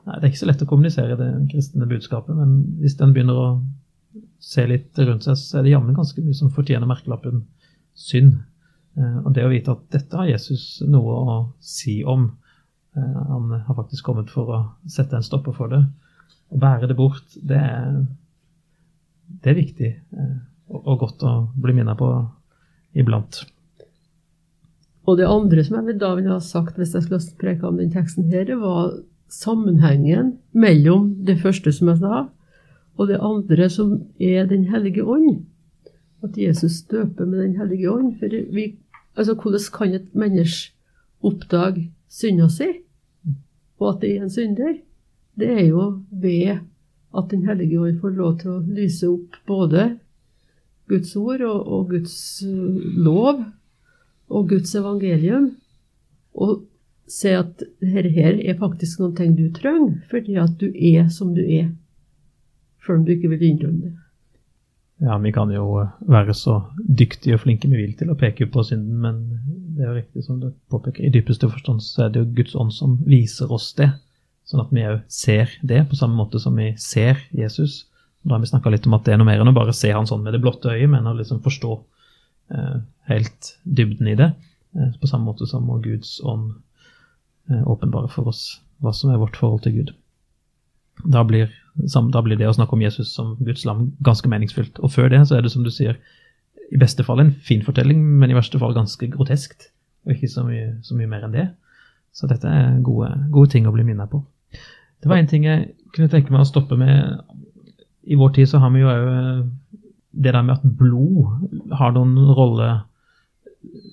Nei, 0.00 0.14
Det 0.16 0.24
er 0.24 0.30
ikke 0.30 0.40
så 0.40 0.46
lett 0.48 0.62
å 0.64 0.66
kommunisere 0.70 1.16
det 1.20 1.26
kristne 1.50 1.84
budskapet, 1.84 2.32
men 2.32 2.54
hvis 2.80 2.94
den 2.96 3.10
begynner 3.12 3.36
å 3.36 3.48
se 4.40 4.64
litt 4.64 4.96
rundt 4.96 5.26
seg, 5.26 5.36
så 5.36 5.58
er 5.58 5.66
det 5.66 5.74
jammen 5.74 5.98
ganske 5.98 6.24
mye 6.24 6.38
som 6.38 6.52
fortjener 6.54 6.88
merkelappen 6.88 7.42
synd. 7.92 8.38
Eh, 8.96 9.18
og 9.20 9.34
det 9.36 9.44
å 9.44 9.50
vite 9.52 9.74
at 9.74 9.82
dette 9.92 10.16
har 10.16 10.30
Jesus 10.30 10.80
noe 10.88 11.18
å 11.20 11.36
si 11.60 11.98
om. 12.00 12.30
Eh, 12.96 13.20
han 13.28 13.52
har 13.66 13.76
faktisk 13.76 14.08
kommet 14.08 14.32
for 14.32 14.54
å 14.56 14.62
sette 14.88 15.20
en 15.20 15.26
stopper 15.26 15.52
for 15.58 15.68
det. 15.76 15.82
Å 16.48 16.64
bære 16.64 16.88
det 16.88 16.96
bort, 16.96 17.36
det 17.36 17.60
er, 17.60 18.00
det 19.44 19.52
er 19.52 19.60
viktig 19.60 19.92
og 20.70 20.96
godt 21.02 21.22
å 21.28 21.34
bli 21.60 21.74
minnet 21.76 21.98
på 22.00 22.08
iblant. 22.94 23.44
Og 25.08 25.18
det 25.18 25.28
andre 25.28 25.64
som 25.64 25.80
jeg 25.80 25.98
da 26.00 26.12
ville 26.14 26.34
ha 26.34 26.42
sagt 26.44 26.78
hvis 26.78 26.94
jeg 26.94 27.06
skulle 27.06 27.38
preke 27.40 27.66
om 27.66 27.78
den 27.80 27.92
teksten 27.92 28.28
her, 28.30 28.52
var 28.60 28.98
sammenhengen 29.30 30.36
mellom 30.52 31.14
det 31.26 31.38
første 31.42 31.72
som 31.72 31.90
jeg 31.92 32.02
sa, 32.02 32.26
og 32.98 33.08
det 33.08 33.22
andre 33.22 33.70
som 33.70 33.94
er 34.20 34.46
Den 34.46 34.66
hellige 34.68 35.04
ånd. 35.04 35.46
At 36.22 36.36
Jesus 36.36 36.82
døper 36.82 37.24
med 37.24 37.40
Den 37.42 37.56
hellige 37.56 37.90
ånd. 37.90 38.18
For 38.18 38.28
vi, 38.28 38.76
altså, 39.16 39.34
hvordan 39.34 39.60
kan 39.72 39.94
et 39.94 40.14
menneske 40.14 40.74
oppdage 41.22 41.90
synda 42.08 42.48
si, 42.48 42.68
og 43.78 43.94
at 43.94 44.02
det 44.02 44.16
er 44.16 44.22
en 44.22 44.30
synder? 44.30 44.74
Det 45.38 45.48
er 45.48 45.66
jo 45.66 46.02
ved 46.10 46.58
at 47.16 47.30
Den 47.30 47.46
hellige 47.48 47.80
ånd 47.80 48.00
får 48.00 48.08
lov 48.08 48.38
til 48.38 48.50
å 48.50 48.60
lyse 48.60 49.08
opp 49.08 49.36
både 49.46 49.98
Guds 50.90 51.14
ord 51.16 51.44
og, 51.46 51.60
og 51.66 51.94
Guds 51.94 52.16
uh, 52.46 52.82
lov 52.98 53.44
og 54.30 54.50
Guds 54.50 54.74
evangelium, 54.78 55.50
og 56.34 56.60
se 57.10 57.32
at 57.34 57.64
dette 57.82 58.12
her 58.14 58.38
er 58.38 58.58
faktisk 58.60 59.00
noen 59.00 59.16
ting 59.18 59.32
du 59.38 59.48
trenger, 59.54 59.96
fordi 60.10 60.36
at 60.38 60.54
du 60.60 60.68
er 60.70 61.08
som 61.10 61.32
du 61.34 61.42
er, 61.42 61.72
selv 62.84 63.00
om 63.00 63.08
du 63.08 63.16
ikke 63.16 63.32
vil 63.32 63.48
innrømme 63.48 63.88
det. 63.88 63.96
Ja, 65.00 65.16
vi 65.18 65.32
kan 65.32 65.50
jo 65.50 65.64
være 66.12 66.34
så 66.36 66.58
dyktige 66.76 67.34
og 67.34 67.40
flinke 67.46 67.68
vi 67.72 67.78
vil 67.80 67.94
til 67.96 68.12
å 68.12 68.18
peke 68.20 68.46
på 68.52 68.62
synden, 68.68 69.00
men 69.00 69.20
det 69.74 69.82
er 69.82 69.88
jo 69.88 69.96
riktig 69.96 70.24
som 70.26 70.40
du 70.42 70.50
påpeker, 70.70 71.06
i 71.06 71.12
dypeste 71.14 71.48
forstand 71.48 71.80
så 71.82 72.04
er 72.06 72.12
det 72.12 72.22
jo 72.22 72.32
Guds 72.36 72.54
ånd 72.54 72.74
som 72.76 72.98
viser 73.08 73.50
oss 73.52 73.72
det, 73.78 73.88
sånn 74.44 74.62
at 74.62 74.74
vi 74.74 74.84
òg 74.84 75.00
ser 75.08 75.54
det 75.64 75.86
på 75.88 75.96
samme 75.96 76.20
måte 76.20 76.42
som 76.42 76.58
vi 76.58 76.74
ser 76.78 77.22
Jesus. 77.32 77.86
Da 78.22 78.36
har 78.36 78.42
vi 78.42 78.50
snakka 78.50 78.72
litt 78.72 78.86
om 78.88 78.96
at 78.96 79.06
det 79.06 79.14
er 79.14 79.20
noe 79.20 79.28
mer 79.28 79.40
enn 79.40 79.50
å 79.50 79.56
bare 79.56 79.72
se 79.76 79.92
han 79.94 80.08
sånn 80.08 80.22
med 80.24 80.34
det 80.36 80.42
blotte 80.44 80.72
øyet, 80.72 80.90
men 80.92 81.08
å 81.08 81.16
liksom 81.16 81.40
forstå 81.44 81.70
eh, 82.52 82.80
helt 83.08 83.54
dybden 83.64 84.10
i 84.12 84.16
det, 84.18 84.32
eh, 84.76 84.90
på 85.00 85.08
samme 85.08 85.30
måte 85.30 85.48
som 85.48 85.70
Guds 85.80 86.18
ånd 86.20 86.58
Eh, 87.50 87.68
åpenbare 87.68 88.08
for 88.08 88.30
oss 88.30 88.60
hva 88.80 88.92
som 88.94 89.10
er 89.10 89.18
vårt 89.18 89.38
forhold 89.38 89.64
til 89.64 89.80
Gud. 89.80 89.90
Da 91.02 91.24
blir, 91.26 91.50
da 91.74 92.22
blir, 92.22 92.38
det 92.38 92.48
å 92.48 92.54
snakke 92.54 92.76
om 92.76 92.84
Jesus 92.84 93.10
som 93.16 93.32
Guds 93.40 93.64
lam 93.66 93.88
ganske 94.06 94.28
meningsfylt. 94.30 94.78
Og 94.84 94.92
før 94.94 95.10
det 95.10 95.24
så 95.26 95.38
er 95.38 95.44
det 95.44 95.52
som 95.54 95.64
du 95.64 95.70
sier, 95.74 95.98
i 96.70 96.78
beste 96.78 97.02
fall 97.02 97.22
en 97.22 97.32
fin 97.32 97.64
fortelling, 97.66 98.02
men 98.20 98.30
i 98.30 98.36
verste 98.36 98.60
fall 98.60 98.76
ganske 98.76 99.08
groteskt. 99.10 99.70
Og 100.06 100.14
ikke 100.14 100.30
så 100.30 100.44
mye, 100.46 100.76
så 100.86 100.94
mye 100.96 101.10
mer 101.10 101.26
enn 101.26 101.34
det. 101.34 101.48
Så 102.14 102.28
dette 102.30 102.46
er 102.46 102.78
gode, 102.86 103.10
gode 103.34 103.50
ting 103.50 103.66
å 103.66 103.74
bli 103.74 103.86
minnet 103.88 104.12
på. 104.12 104.22
Det 105.00 105.10
var 105.10 105.18
en 105.18 105.30
ting 105.30 105.48
jeg 105.48 105.72
kunne 105.96 106.12
tenke 106.12 106.30
meg 106.30 106.44
å 106.44 106.48
stoppe 106.48 106.78
med. 106.78 107.18
I 108.02 108.16
vår 108.16 108.36
tid 108.36 108.48
så 108.48 108.60
har 108.62 108.72
vi 108.74 108.84
jo 108.84 108.92
òg 108.92 109.10
eh, 109.14 109.42
det 110.10 110.32
der 110.34 110.42
med 110.42 110.56
at 110.58 110.78
blod 110.78 111.74
har 111.78 111.92
noen 111.94 112.16
rolle 112.34 112.70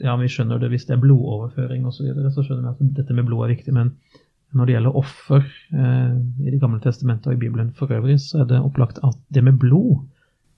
ja, 0.01 0.15
vi 0.17 0.29
skjønner 0.31 0.61
det 0.61 0.69
hvis 0.71 0.87
det 0.87 0.95
er 0.95 1.03
blodoverføring 1.03 1.85
osv., 1.85 1.99
så, 1.99 2.05
videre, 2.07 2.31
så 2.33 2.45
skjønner 2.45 2.71
vi 2.71 2.87
at 2.87 2.95
dette 3.01 3.15
med 3.15 3.27
blod 3.27 3.45
er 3.45 3.53
viktig. 3.55 3.73
Men 3.75 3.91
når 4.55 4.67
det 4.67 4.75
gjelder 4.77 4.99
offer 5.01 5.43
eh, 5.43 6.13
i 6.45 6.53
Det 6.53 6.61
gamle 6.61 6.79
testamentet 6.83 7.29
og 7.29 7.35
i 7.35 7.41
Bibelen 7.41 7.73
for 7.75 7.91
øvrig, 7.93 8.19
så 8.23 8.43
er 8.43 8.51
det 8.51 8.63
opplagt 8.63 9.01
at 9.03 9.17
det 9.33 9.43
med 9.43 9.59
blod 9.59 10.05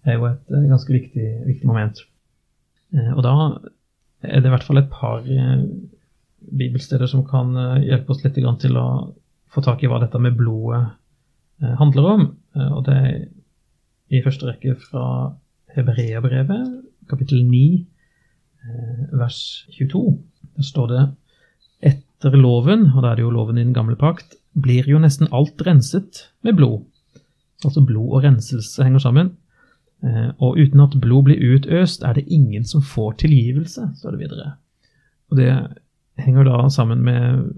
er 0.07 0.19
jo 0.19 0.29
et 0.29 0.53
eh, 0.53 0.69
ganske 0.69 0.93
viktig, 0.93 1.29
viktig 1.47 1.67
moment. 1.67 2.03
Eh, 2.93 3.11
og 3.15 3.23
da 3.25 3.33
er 4.25 4.41
det 4.41 4.49
i 4.49 4.53
hvert 4.53 4.67
fall 4.67 4.81
et 4.81 4.93
par 4.93 5.25
eh, 5.25 5.65
bibelsteder 6.59 7.09
som 7.09 7.25
kan 7.27 7.55
eh, 7.57 7.89
hjelpe 7.89 8.13
oss 8.13 8.23
litt 8.23 8.37
til 8.37 8.79
å 8.79 8.87
få 9.49 9.65
tak 9.65 9.83
i 9.83 9.89
hva 9.89 10.01
dette 10.03 10.21
med 10.21 10.37
blodet 10.37 10.85
handler 11.59 12.05
om. 12.07 12.21
og 12.55 12.83
det 12.85 12.93
er 12.95 13.15
i 14.09 14.21
første 14.25 14.49
rekke 14.49 14.75
fra 14.81 15.05
Hebreabrevet, 15.75 16.83
kapittel 17.09 17.45
9 17.45 17.85
Eh, 18.59 19.19
vers 19.19 19.67
22. 19.71 20.19
Der 20.55 20.63
står 20.63 20.87
det 20.87 21.03
etter 21.81 22.35
loven, 22.35 22.89
og 22.91 23.03
da 23.03 23.11
er 23.11 23.19
det 23.19 23.23
jo 23.23 23.31
loven 23.31 23.57
i 23.57 23.63
den 23.63 23.73
gamle 23.73 23.95
pakt, 23.95 24.35
blir 24.53 24.87
jo 24.89 24.99
nesten 24.99 25.29
alt 25.31 25.61
renset 25.65 26.25
med 26.43 26.57
blod. 26.59 26.83
Altså 27.63 27.81
blod 27.85 28.17
og 28.17 28.23
renselse 28.23 28.83
henger 28.83 28.99
sammen. 28.99 29.31
Eh, 30.03 30.31
og 30.37 30.59
uten 30.59 30.83
at 30.83 30.99
blod 31.01 31.23
blir 31.29 31.55
utøst, 31.55 32.03
er 32.03 32.13
det 32.13 32.27
ingen 32.27 32.65
som 32.65 32.81
får 32.81 33.19
tilgivelse, 33.23 33.89
står 33.95 34.11
det 34.11 34.19
videre. 34.19 34.51
Og 35.31 35.37
det 35.37 35.53
henger 36.19 36.43
da 36.43 36.69
sammen 36.69 37.03
med 37.03 37.53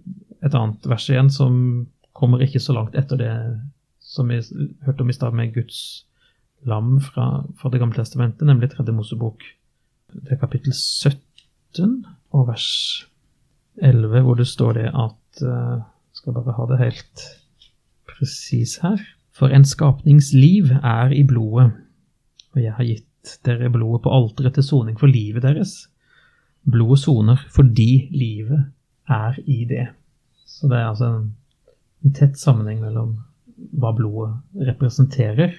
et 0.46 0.54
annet 0.54 0.86
vers 0.86 1.10
igjen 1.10 1.30
som 1.30 1.88
kommer 2.14 2.42
ikke 2.42 2.60
så 2.60 2.74
langt 2.74 2.96
etter 2.96 3.18
det 3.18 3.34
som 4.00 4.30
vi 4.30 4.42
hørte 4.86 5.02
om 5.02 5.10
i 5.10 5.14
stad 5.14 5.34
med 5.34 5.54
Guds 5.54 6.06
lam 6.68 7.00
fra, 7.02 7.44
fra 7.58 7.70
Det 7.70 7.80
gamle 7.82 7.98
testamentet, 7.98 8.46
nemlig 8.48 8.72
Tredje 8.72 8.94
Mosebok 8.94 9.44
det 10.12 10.34
er 10.36 10.42
kapittel 10.42 10.74
17 10.76 12.02
og 12.36 12.48
vers 12.50 12.68
11, 13.82 14.22
hvor 14.26 14.36
det 14.36 14.48
står 14.48 14.74
det 14.80 14.88
at 14.90 15.44
uh, 15.48 15.84
Skal 16.12 16.36
bare 16.36 16.54
ha 16.58 16.66
det 16.70 16.80
helt 16.82 17.24
presis 18.12 18.76
her. 18.84 19.00
For 19.32 19.48
en 19.48 19.64
skapnings 19.66 20.34
liv 20.36 20.68
er 20.84 21.14
i 21.16 21.24
blodet, 21.24 21.72
og 22.52 22.60
jeg 22.62 22.74
har 22.76 22.86
gitt 22.86 23.38
dere 23.48 23.72
blodet 23.72 24.04
på 24.04 24.12
alteret 24.12 24.54
til 24.58 24.68
soning 24.68 25.00
for 25.00 25.08
livet 25.08 25.42
deres. 25.48 25.88
Blodet 26.68 27.00
soner 27.00 27.42
fordi 27.56 28.10
livet 28.12 28.68
er 29.10 29.40
i 29.48 29.64
det. 29.66 29.88
Så 30.46 30.68
det 30.68 30.78
er 30.78 30.92
altså 30.92 31.10
en, 31.16 31.32
en 32.04 32.14
tett 32.14 32.38
sammenheng 32.38 32.84
mellom 32.84 33.16
hva 33.80 33.96
blodet 33.96 34.68
representerer, 34.68 35.56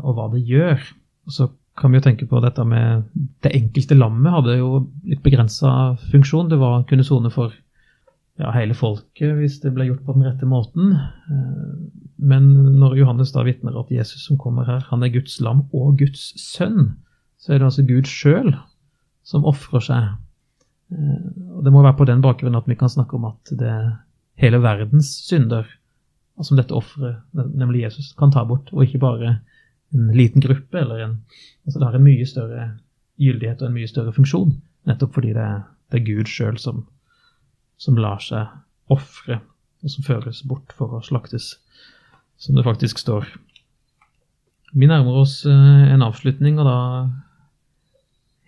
og 0.00 0.16
hva 0.16 0.28
det 0.32 0.44
gjør. 0.48 0.80
Og 1.26 1.34
så 1.36 1.48
kan 1.78 1.92
vi 1.92 2.00
jo 2.00 2.04
tenke 2.04 2.28
på 2.28 2.40
dette 2.44 2.64
med 2.68 3.06
Det 3.42 3.52
enkelte 3.56 3.96
lammet 3.96 4.34
hadde 4.34 4.58
jo 4.58 4.86
litt 5.08 5.22
begrensa 5.24 5.94
funksjon. 6.10 6.50
Det 6.52 6.60
var 6.60 6.84
kunne 6.88 7.06
sone 7.06 7.32
for 7.32 7.54
ja, 8.40 8.50
hele 8.56 8.76
folket 8.76 9.36
hvis 9.38 9.58
det 9.62 9.74
ble 9.76 9.88
gjort 9.88 10.04
på 10.06 10.16
den 10.16 10.26
rette 10.26 10.48
måten. 10.48 10.94
Eh, 10.96 11.76
men 12.22 12.50
når 12.78 12.98
Johannes 13.00 13.32
da 13.34 13.44
vitner 13.46 13.76
at 13.80 13.92
Jesus 13.92 14.26
som 14.28 14.40
kommer 14.40 14.68
her, 14.68 14.84
han 14.90 15.02
er 15.02 15.12
Guds 15.14 15.38
lam 15.42 15.66
og 15.72 15.98
Guds 16.00 16.32
sønn, 16.40 16.94
så 17.40 17.52
er 17.52 17.60
det 17.60 17.70
altså 17.70 17.86
Gud 17.88 18.08
sjøl 18.08 18.52
som 19.26 19.46
ofrer 19.48 19.84
seg. 19.84 20.10
Eh, 20.92 21.28
og 21.56 21.64
Det 21.64 21.74
må 21.74 21.84
være 21.84 21.98
på 21.98 22.08
den 22.08 22.24
bakgrunn 22.24 22.58
at 22.58 22.68
vi 22.68 22.78
kan 22.78 22.92
snakke 22.92 23.18
om 23.18 23.30
at 23.32 23.52
det 23.52 23.68
er 23.68 23.94
hele 24.40 24.62
verdens 24.62 25.12
synder 25.26 25.68
som 26.42 26.56
dette 26.56 26.74
offeret, 26.74 27.20
nemlig 27.32 27.84
Jesus, 27.84 28.14
kan 28.18 28.32
ta 28.32 28.42
bort, 28.48 28.70
og 28.72 28.82
ikke 28.82 29.02
bare 29.02 29.34
en 29.92 30.12
liten 30.16 30.44
gruppe, 30.44 30.80
eller 30.80 31.06
en 31.06 31.18
Altså 31.62 31.78
det 31.78 31.86
har 31.86 31.94
en 31.94 32.02
mye 32.02 32.24
større 32.26 32.62
gyldighet 33.22 33.60
og 33.62 33.68
en 33.68 33.74
mye 33.76 33.86
større 33.86 34.12
funksjon, 34.16 34.56
nettopp 34.88 35.12
fordi 35.14 35.28
det 35.36 35.44
det 35.92 36.00
er 36.00 36.06
Gud 36.08 36.28
sjøl 36.30 36.56
som, 36.60 36.86
som, 37.80 37.98
lar 38.00 38.22
seg 38.24 38.48
ofre, 38.92 39.42
og 39.84 39.92
som 39.92 40.06
føres 40.06 40.40
bort 40.48 40.72
for 40.76 40.96
å 40.96 41.02
slaktes, 41.04 41.58
som 42.40 42.56
det 42.56 42.64
faktisk 42.64 43.02
står. 43.02 43.28
Vi 44.72 44.88
nærmer 44.88 45.20
oss 45.20 45.42
eh, 45.44 45.82
en 45.92 46.04
avslutning, 46.06 46.56
og 46.62 46.64
da 46.64 46.78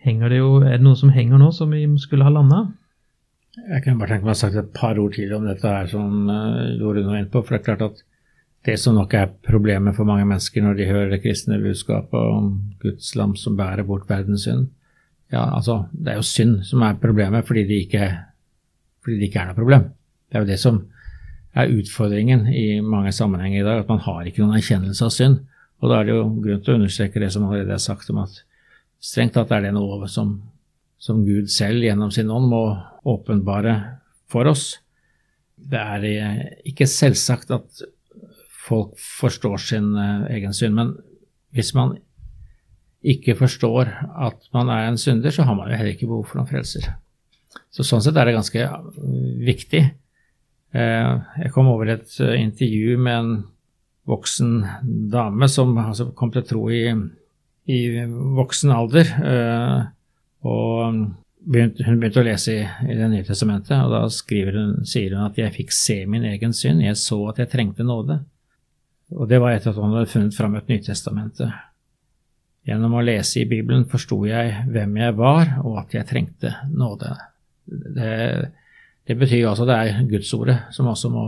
henger 0.04 0.32
det 0.32 0.38
jo 0.40 0.48
Er 0.62 0.78
det 0.78 0.84
noe 0.86 0.96
som 0.96 1.12
henger 1.12 1.40
nå, 1.40 1.50
som 1.52 1.72
vi 1.72 1.84
skulle 2.00 2.24
ha 2.24 2.32
landa? 2.32 2.64
Jeg 3.54 3.84
kan 3.84 4.00
bare 4.00 4.14
tenke 4.14 4.24
meg 4.24 4.32
å 4.32 4.34
ha 4.34 4.40
sagt 4.40 4.56
et 4.58 4.72
par 4.74 4.98
ord 4.98 5.14
til 5.14 5.30
om 5.36 5.44
dette 5.46 5.68
her 5.68 5.86
som 5.92 6.26
uh, 6.26 6.74
Jorunn 6.80 7.06
var 7.06 7.20
inne 7.20 7.30
på. 7.30 7.44
For 7.44 7.54
det 7.54 7.60
er 7.60 7.66
klart 7.68 7.84
at 7.86 8.00
det 8.64 8.78
som 8.80 8.96
nok 8.96 9.12
er 9.16 9.32
problemet 9.44 9.96
for 9.96 10.08
mange 10.08 10.24
mennesker 10.24 10.64
når 10.64 10.78
de 10.78 10.88
hører 10.88 11.10
det 11.12 11.20
kristne 11.24 11.58
budskapet 11.60 12.16
om 12.16 12.48
Guds 12.80 13.12
lam 13.18 13.34
som 13.36 13.58
bærer 13.58 13.84
bort 13.84 14.08
verdens 14.08 14.46
synd. 14.46 14.70
Ja, 15.32 15.44
altså, 15.56 15.84
det 15.92 16.12
er 16.12 16.20
jo 16.20 16.26
synd 16.28 16.62
som 16.64 16.84
er 16.86 16.96
problemet, 17.00 17.44
fordi 17.46 17.66
det 17.68 17.82
ikke, 17.86 18.08
fordi 19.04 19.18
det 19.20 19.28
ikke 19.28 19.42
er 19.42 19.50
noe 19.50 19.58
problem. 19.58 19.88
Det 20.28 20.38
er 20.38 20.44
jo 20.44 20.50
det 20.52 20.60
som 20.62 20.80
er 21.54 21.74
utfordringen 21.74 22.46
i 22.50 22.80
mange 22.80 23.12
sammenhenger 23.12 23.60
i 23.60 23.66
dag, 23.66 23.82
at 23.82 23.90
man 23.90 24.02
har 24.06 24.24
ikke 24.26 24.42
noen 24.42 24.56
erkjennelse 24.58 25.04
av 25.06 25.12
synd. 25.14 25.42
Og 25.82 25.90
da 25.90 26.00
er 26.00 26.08
det 26.08 26.16
jo 26.16 26.24
grunn 26.44 26.62
til 26.64 26.74
å 26.74 26.78
understreke 26.80 27.20
det 27.22 27.30
som 27.34 27.44
allerede 27.46 27.76
er 27.76 27.82
sagt 27.82 28.10
om 28.10 28.22
at 28.24 28.40
strengt 29.04 29.36
tatt 29.36 29.52
er 29.52 29.66
det 29.66 29.74
noe 29.76 30.08
som, 30.08 30.38
som 30.98 31.20
Gud 31.26 31.52
selv 31.52 31.84
gjennom 31.84 32.12
sin 32.14 32.32
ånd 32.32 32.48
må 32.48 32.64
åpenbare 33.04 33.76
for 34.32 34.48
oss. 34.48 34.78
Det 35.54 35.80
er 35.80 36.06
eh, 36.08 36.40
ikke 36.72 36.88
selvsagt 36.90 37.52
at 37.54 37.84
folk 38.64 38.94
forstår 38.98 39.60
sin 39.62 39.92
uh, 39.96 40.26
egen 40.32 40.54
synd. 40.56 40.76
Men 40.78 40.94
hvis 41.54 41.74
man 41.76 41.96
ikke 43.04 43.36
forstår 43.36 43.90
at 44.28 44.46
man 44.56 44.70
er 44.72 44.88
en 44.88 45.00
synder, 45.00 45.34
så 45.34 45.44
har 45.44 45.56
man 45.58 45.70
jo 45.70 45.76
heller 45.76 45.92
ikke 45.92 46.08
behov 46.08 46.28
for 46.30 46.40
noen 46.40 46.50
frelser. 46.50 46.88
Så 47.74 47.84
sånn 47.86 48.02
sett 48.02 48.16
er 48.18 48.30
det 48.30 48.38
ganske 48.38 48.68
viktig. 49.44 49.82
Uh, 50.74 51.20
jeg 51.42 51.52
kom 51.54 51.68
over 51.70 51.92
et 51.94 52.16
uh, 52.24 52.32
intervju 52.38 52.96
med 52.98 53.18
en 53.18 53.34
voksen 54.08 54.56
dame 55.12 55.48
som 55.48 55.76
altså, 55.80 56.10
kom 56.16 56.32
til 56.32 56.44
tro 56.48 56.66
i 56.72 56.88
i 57.64 58.06
voksen 58.36 58.72
alder. 58.72 59.10
Eh, 59.24 59.84
og 60.44 60.98
begynte, 61.44 61.86
hun 61.86 61.98
begynte 62.00 62.20
å 62.20 62.26
lese 62.26 62.58
i, 62.58 62.62
i 62.90 62.96
Det 62.98 63.08
nye 63.10 63.26
testamentet, 63.26 63.76
og 63.80 63.92
da 63.94 64.02
hun, 64.04 64.76
sier 64.88 65.16
hun 65.16 65.26
at 65.26 65.40
jeg 65.40 65.54
fikk 65.54 65.74
se 65.74 66.02
min 66.06 66.26
egen 66.34 66.52
synd, 66.56 66.84
jeg 66.84 67.00
så 67.00 67.20
at 67.30 67.40
jeg 67.40 67.52
trengte 67.52 67.86
nåde. 67.86 68.20
Og 69.14 69.30
det 69.30 69.38
var 69.42 69.54
etter 69.54 69.70
at 69.70 69.78
han 69.78 69.94
hadde 69.94 70.10
funnet 70.10 70.36
fram 70.36 70.56
et 70.58 70.70
Nytestamentet. 70.70 71.54
Gjennom 72.64 72.96
å 72.96 73.04
lese 73.04 73.42
i 73.42 73.48
Bibelen 73.48 73.84
forsto 73.90 74.22
jeg 74.26 74.64
hvem 74.72 74.96
jeg 74.98 75.16
var, 75.18 75.58
og 75.62 75.82
at 75.82 75.94
jeg 75.94 76.08
trengte 76.08 76.54
nåde. 76.72 77.12
Det, 77.68 78.14
det 79.06 79.16
betyr 79.20 79.50
altså 79.50 79.66
det 79.68 79.76
er 79.76 80.06
Gudsordet 80.08 80.56
som 80.74 80.88
også 80.90 81.10
må, 81.12 81.24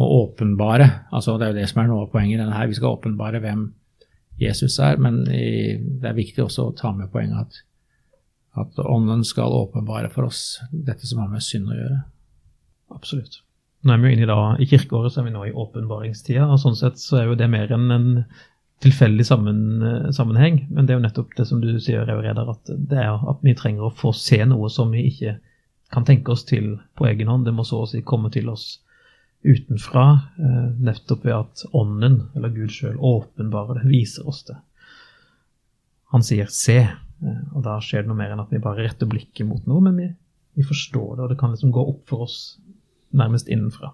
må 0.00 0.06
åpenbare 0.22 0.86
altså 1.12 1.34
Det 1.36 1.44
er 1.44 1.50
jo 1.52 1.58
det 1.58 1.66
som 1.68 1.82
er 1.82 1.90
noe 1.90 2.06
av 2.06 2.12
poenget 2.12 2.36
i 2.36 2.42
denne 2.42 2.56
her. 2.56 2.68
Vi 2.68 2.78
skal 2.78 2.94
åpenbare 2.96 3.40
hvem 3.44 3.66
Jesus 4.38 4.78
er, 4.84 5.00
men 5.02 5.24
i, 5.32 5.74
det 5.80 6.12
er 6.12 6.20
viktig 6.20 6.44
også 6.44 6.68
å 6.68 6.76
ta 6.78 6.92
med 6.94 7.10
poenget 7.10 7.40
at, 7.48 7.60
at 8.62 8.80
Ånden 8.84 9.24
skal 9.26 9.56
åpenbare 9.64 10.12
for 10.12 10.28
oss 10.28 10.60
dette 10.70 11.08
som 11.08 11.24
har 11.24 11.32
med 11.32 11.42
synd 11.44 11.72
å 11.72 11.78
gjøre. 11.80 12.00
Absolutt. 12.94 13.40
Nå 13.86 13.94
er 13.94 14.00
vi 14.02 14.10
jo 14.10 14.16
inne 14.16 14.26
i, 14.26 14.28
da, 14.28 14.38
I 14.58 14.66
kirkeåret 14.66 15.14
så 15.14 15.20
er 15.22 15.28
vi 15.28 15.34
nå 15.34 15.44
i 15.46 15.54
åpenbaringstida, 15.54 16.48
og 16.50 16.58
sånn 16.62 16.78
sett 16.78 16.98
så 16.98 17.20
er 17.20 17.28
jo 17.28 17.36
det 17.38 17.46
mer 17.52 17.70
enn 17.74 17.92
en 17.94 18.08
tilfeldig 18.82 19.26
sammen, 19.26 19.60
eh, 19.82 20.10
sammenheng. 20.14 20.64
Men 20.70 20.86
det 20.86 20.94
er 20.94 20.98
jo 20.98 21.04
nettopp 21.06 21.36
det 21.36 21.46
som 21.46 21.62
du 21.62 21.70
sier, 21.82 22.06
Revereder, 22.06 22.50
at 22.50 22.72
det 22.90 22.98
er 22.98 23.14
at 23.14 23.42
vi 23.46 23.54
trenger 23.58 23.88
å 23.88 23.94
få 23.94 24.12
se 24.14 24.40
noe 24.46 24.70
som 24.70 24.90
vi 24.94 25.06
ikke 25.10 25.38
kan 25.94 26.04
tenke 26.04 26.34
oss 26.34 26.44
til 26.46 26.76
på 26.98 27.06
egen 27.08 27.30
hånd. 27.30 27.46
Det 27.46 27.54
må 27.54 27.64
så 27.66 27.82
å 27.82 27.88
si 27.88 28.02
komme 28.06 28.30
til 28.34 28.50
oss 28.52 28.80
utenfra, 29.46 30.06
eh, 30.38 30.70
nettopp 30.82 31.24
ved 31.24 31.34
at 31.34 31.64
Ånden, 31.72 32.20
eller 32.36 32.54
Gud 32.54 32.74
sjøl, 32.74 32.98
åpenbarer 32.98 33.80
det, 33.80 33.90
viser 33.90 34.26
oss 34.28 34.42
det. 34.44 34.56
Han 36.10 36.22
sier 36.22 36.46
'se', 36.46 36.90
eh, 37.22 37.42
og 37.54 37.62
da 37.62 37.78
skjer 37.78 38.02
det 38.02 38.08
noe 38.08 38.16
mer 38.16 38.32
enn 38.32 38.40
at 38.40 38.50
vi 38.50 38.58
bare 38.58 38.82
retter 38.82 39.06
blikket 39.06 39.46
mot 39.46 39.64
noe, 39.66 39.80
men 39.80 39.96
vi, 39.96 40.08
vi 40.56 40.62
forstår 40.62 41.16
det, 41.16 41.22
og 41.22 41.28
det 41.28 41.38
kan 41.38 41.50
liksom 41.50 41.72
gå 41.72 41.88
opp 41.88 42.08
for 42.08 42.22
oss 42.26 42.58
nærmest 43.12 43.48
innenfra. 43.48 43.92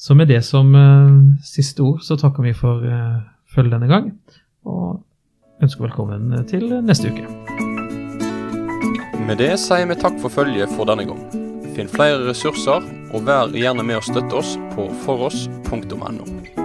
Så 0.00 0.14
med 0.14 0.30
det 0.32 0.44
som 0.44 0.74
uh, 0.74 1.36
siste 1.44 1.82
ord, 1.84 2.00
så 2.00 2.16
takker 2.16 2.42
vi 2.42 2.54
for 2.56 2.84
uh, 2.86 3.20
følget 3.54 3.76
denne 3.76 3.90
gang, 3.90 4.12
og 4.64 5.02
ønsker 5.62 5.84
velkommen 5.84 6.32
til 6.48 6.80
neste 6.84 7.12
uke. 7.12 7.26
Med 9.26 9.38
det 9.38 9.52
sier 9.62 9.86
vi 9.86 9.98
takk 10.00 10.16
for 10.22 10.32
følget 10.32 10.72
for 10.72 10.88
denne 10.88 11.04
gang. 11.06 11.20
Finn 11.76 11.90
flere 11.90 12.24
ressurser, 12.30 12.86
og 13.12 13.28
vær 13.28 13.52
gjerne 13.54 13.84
med 13.86 14.00
å 14.00 14.06
støtte 14.08 14.40
oss 14.40 14.56
på 14.74 14.88
foross.no. 15.04 16.59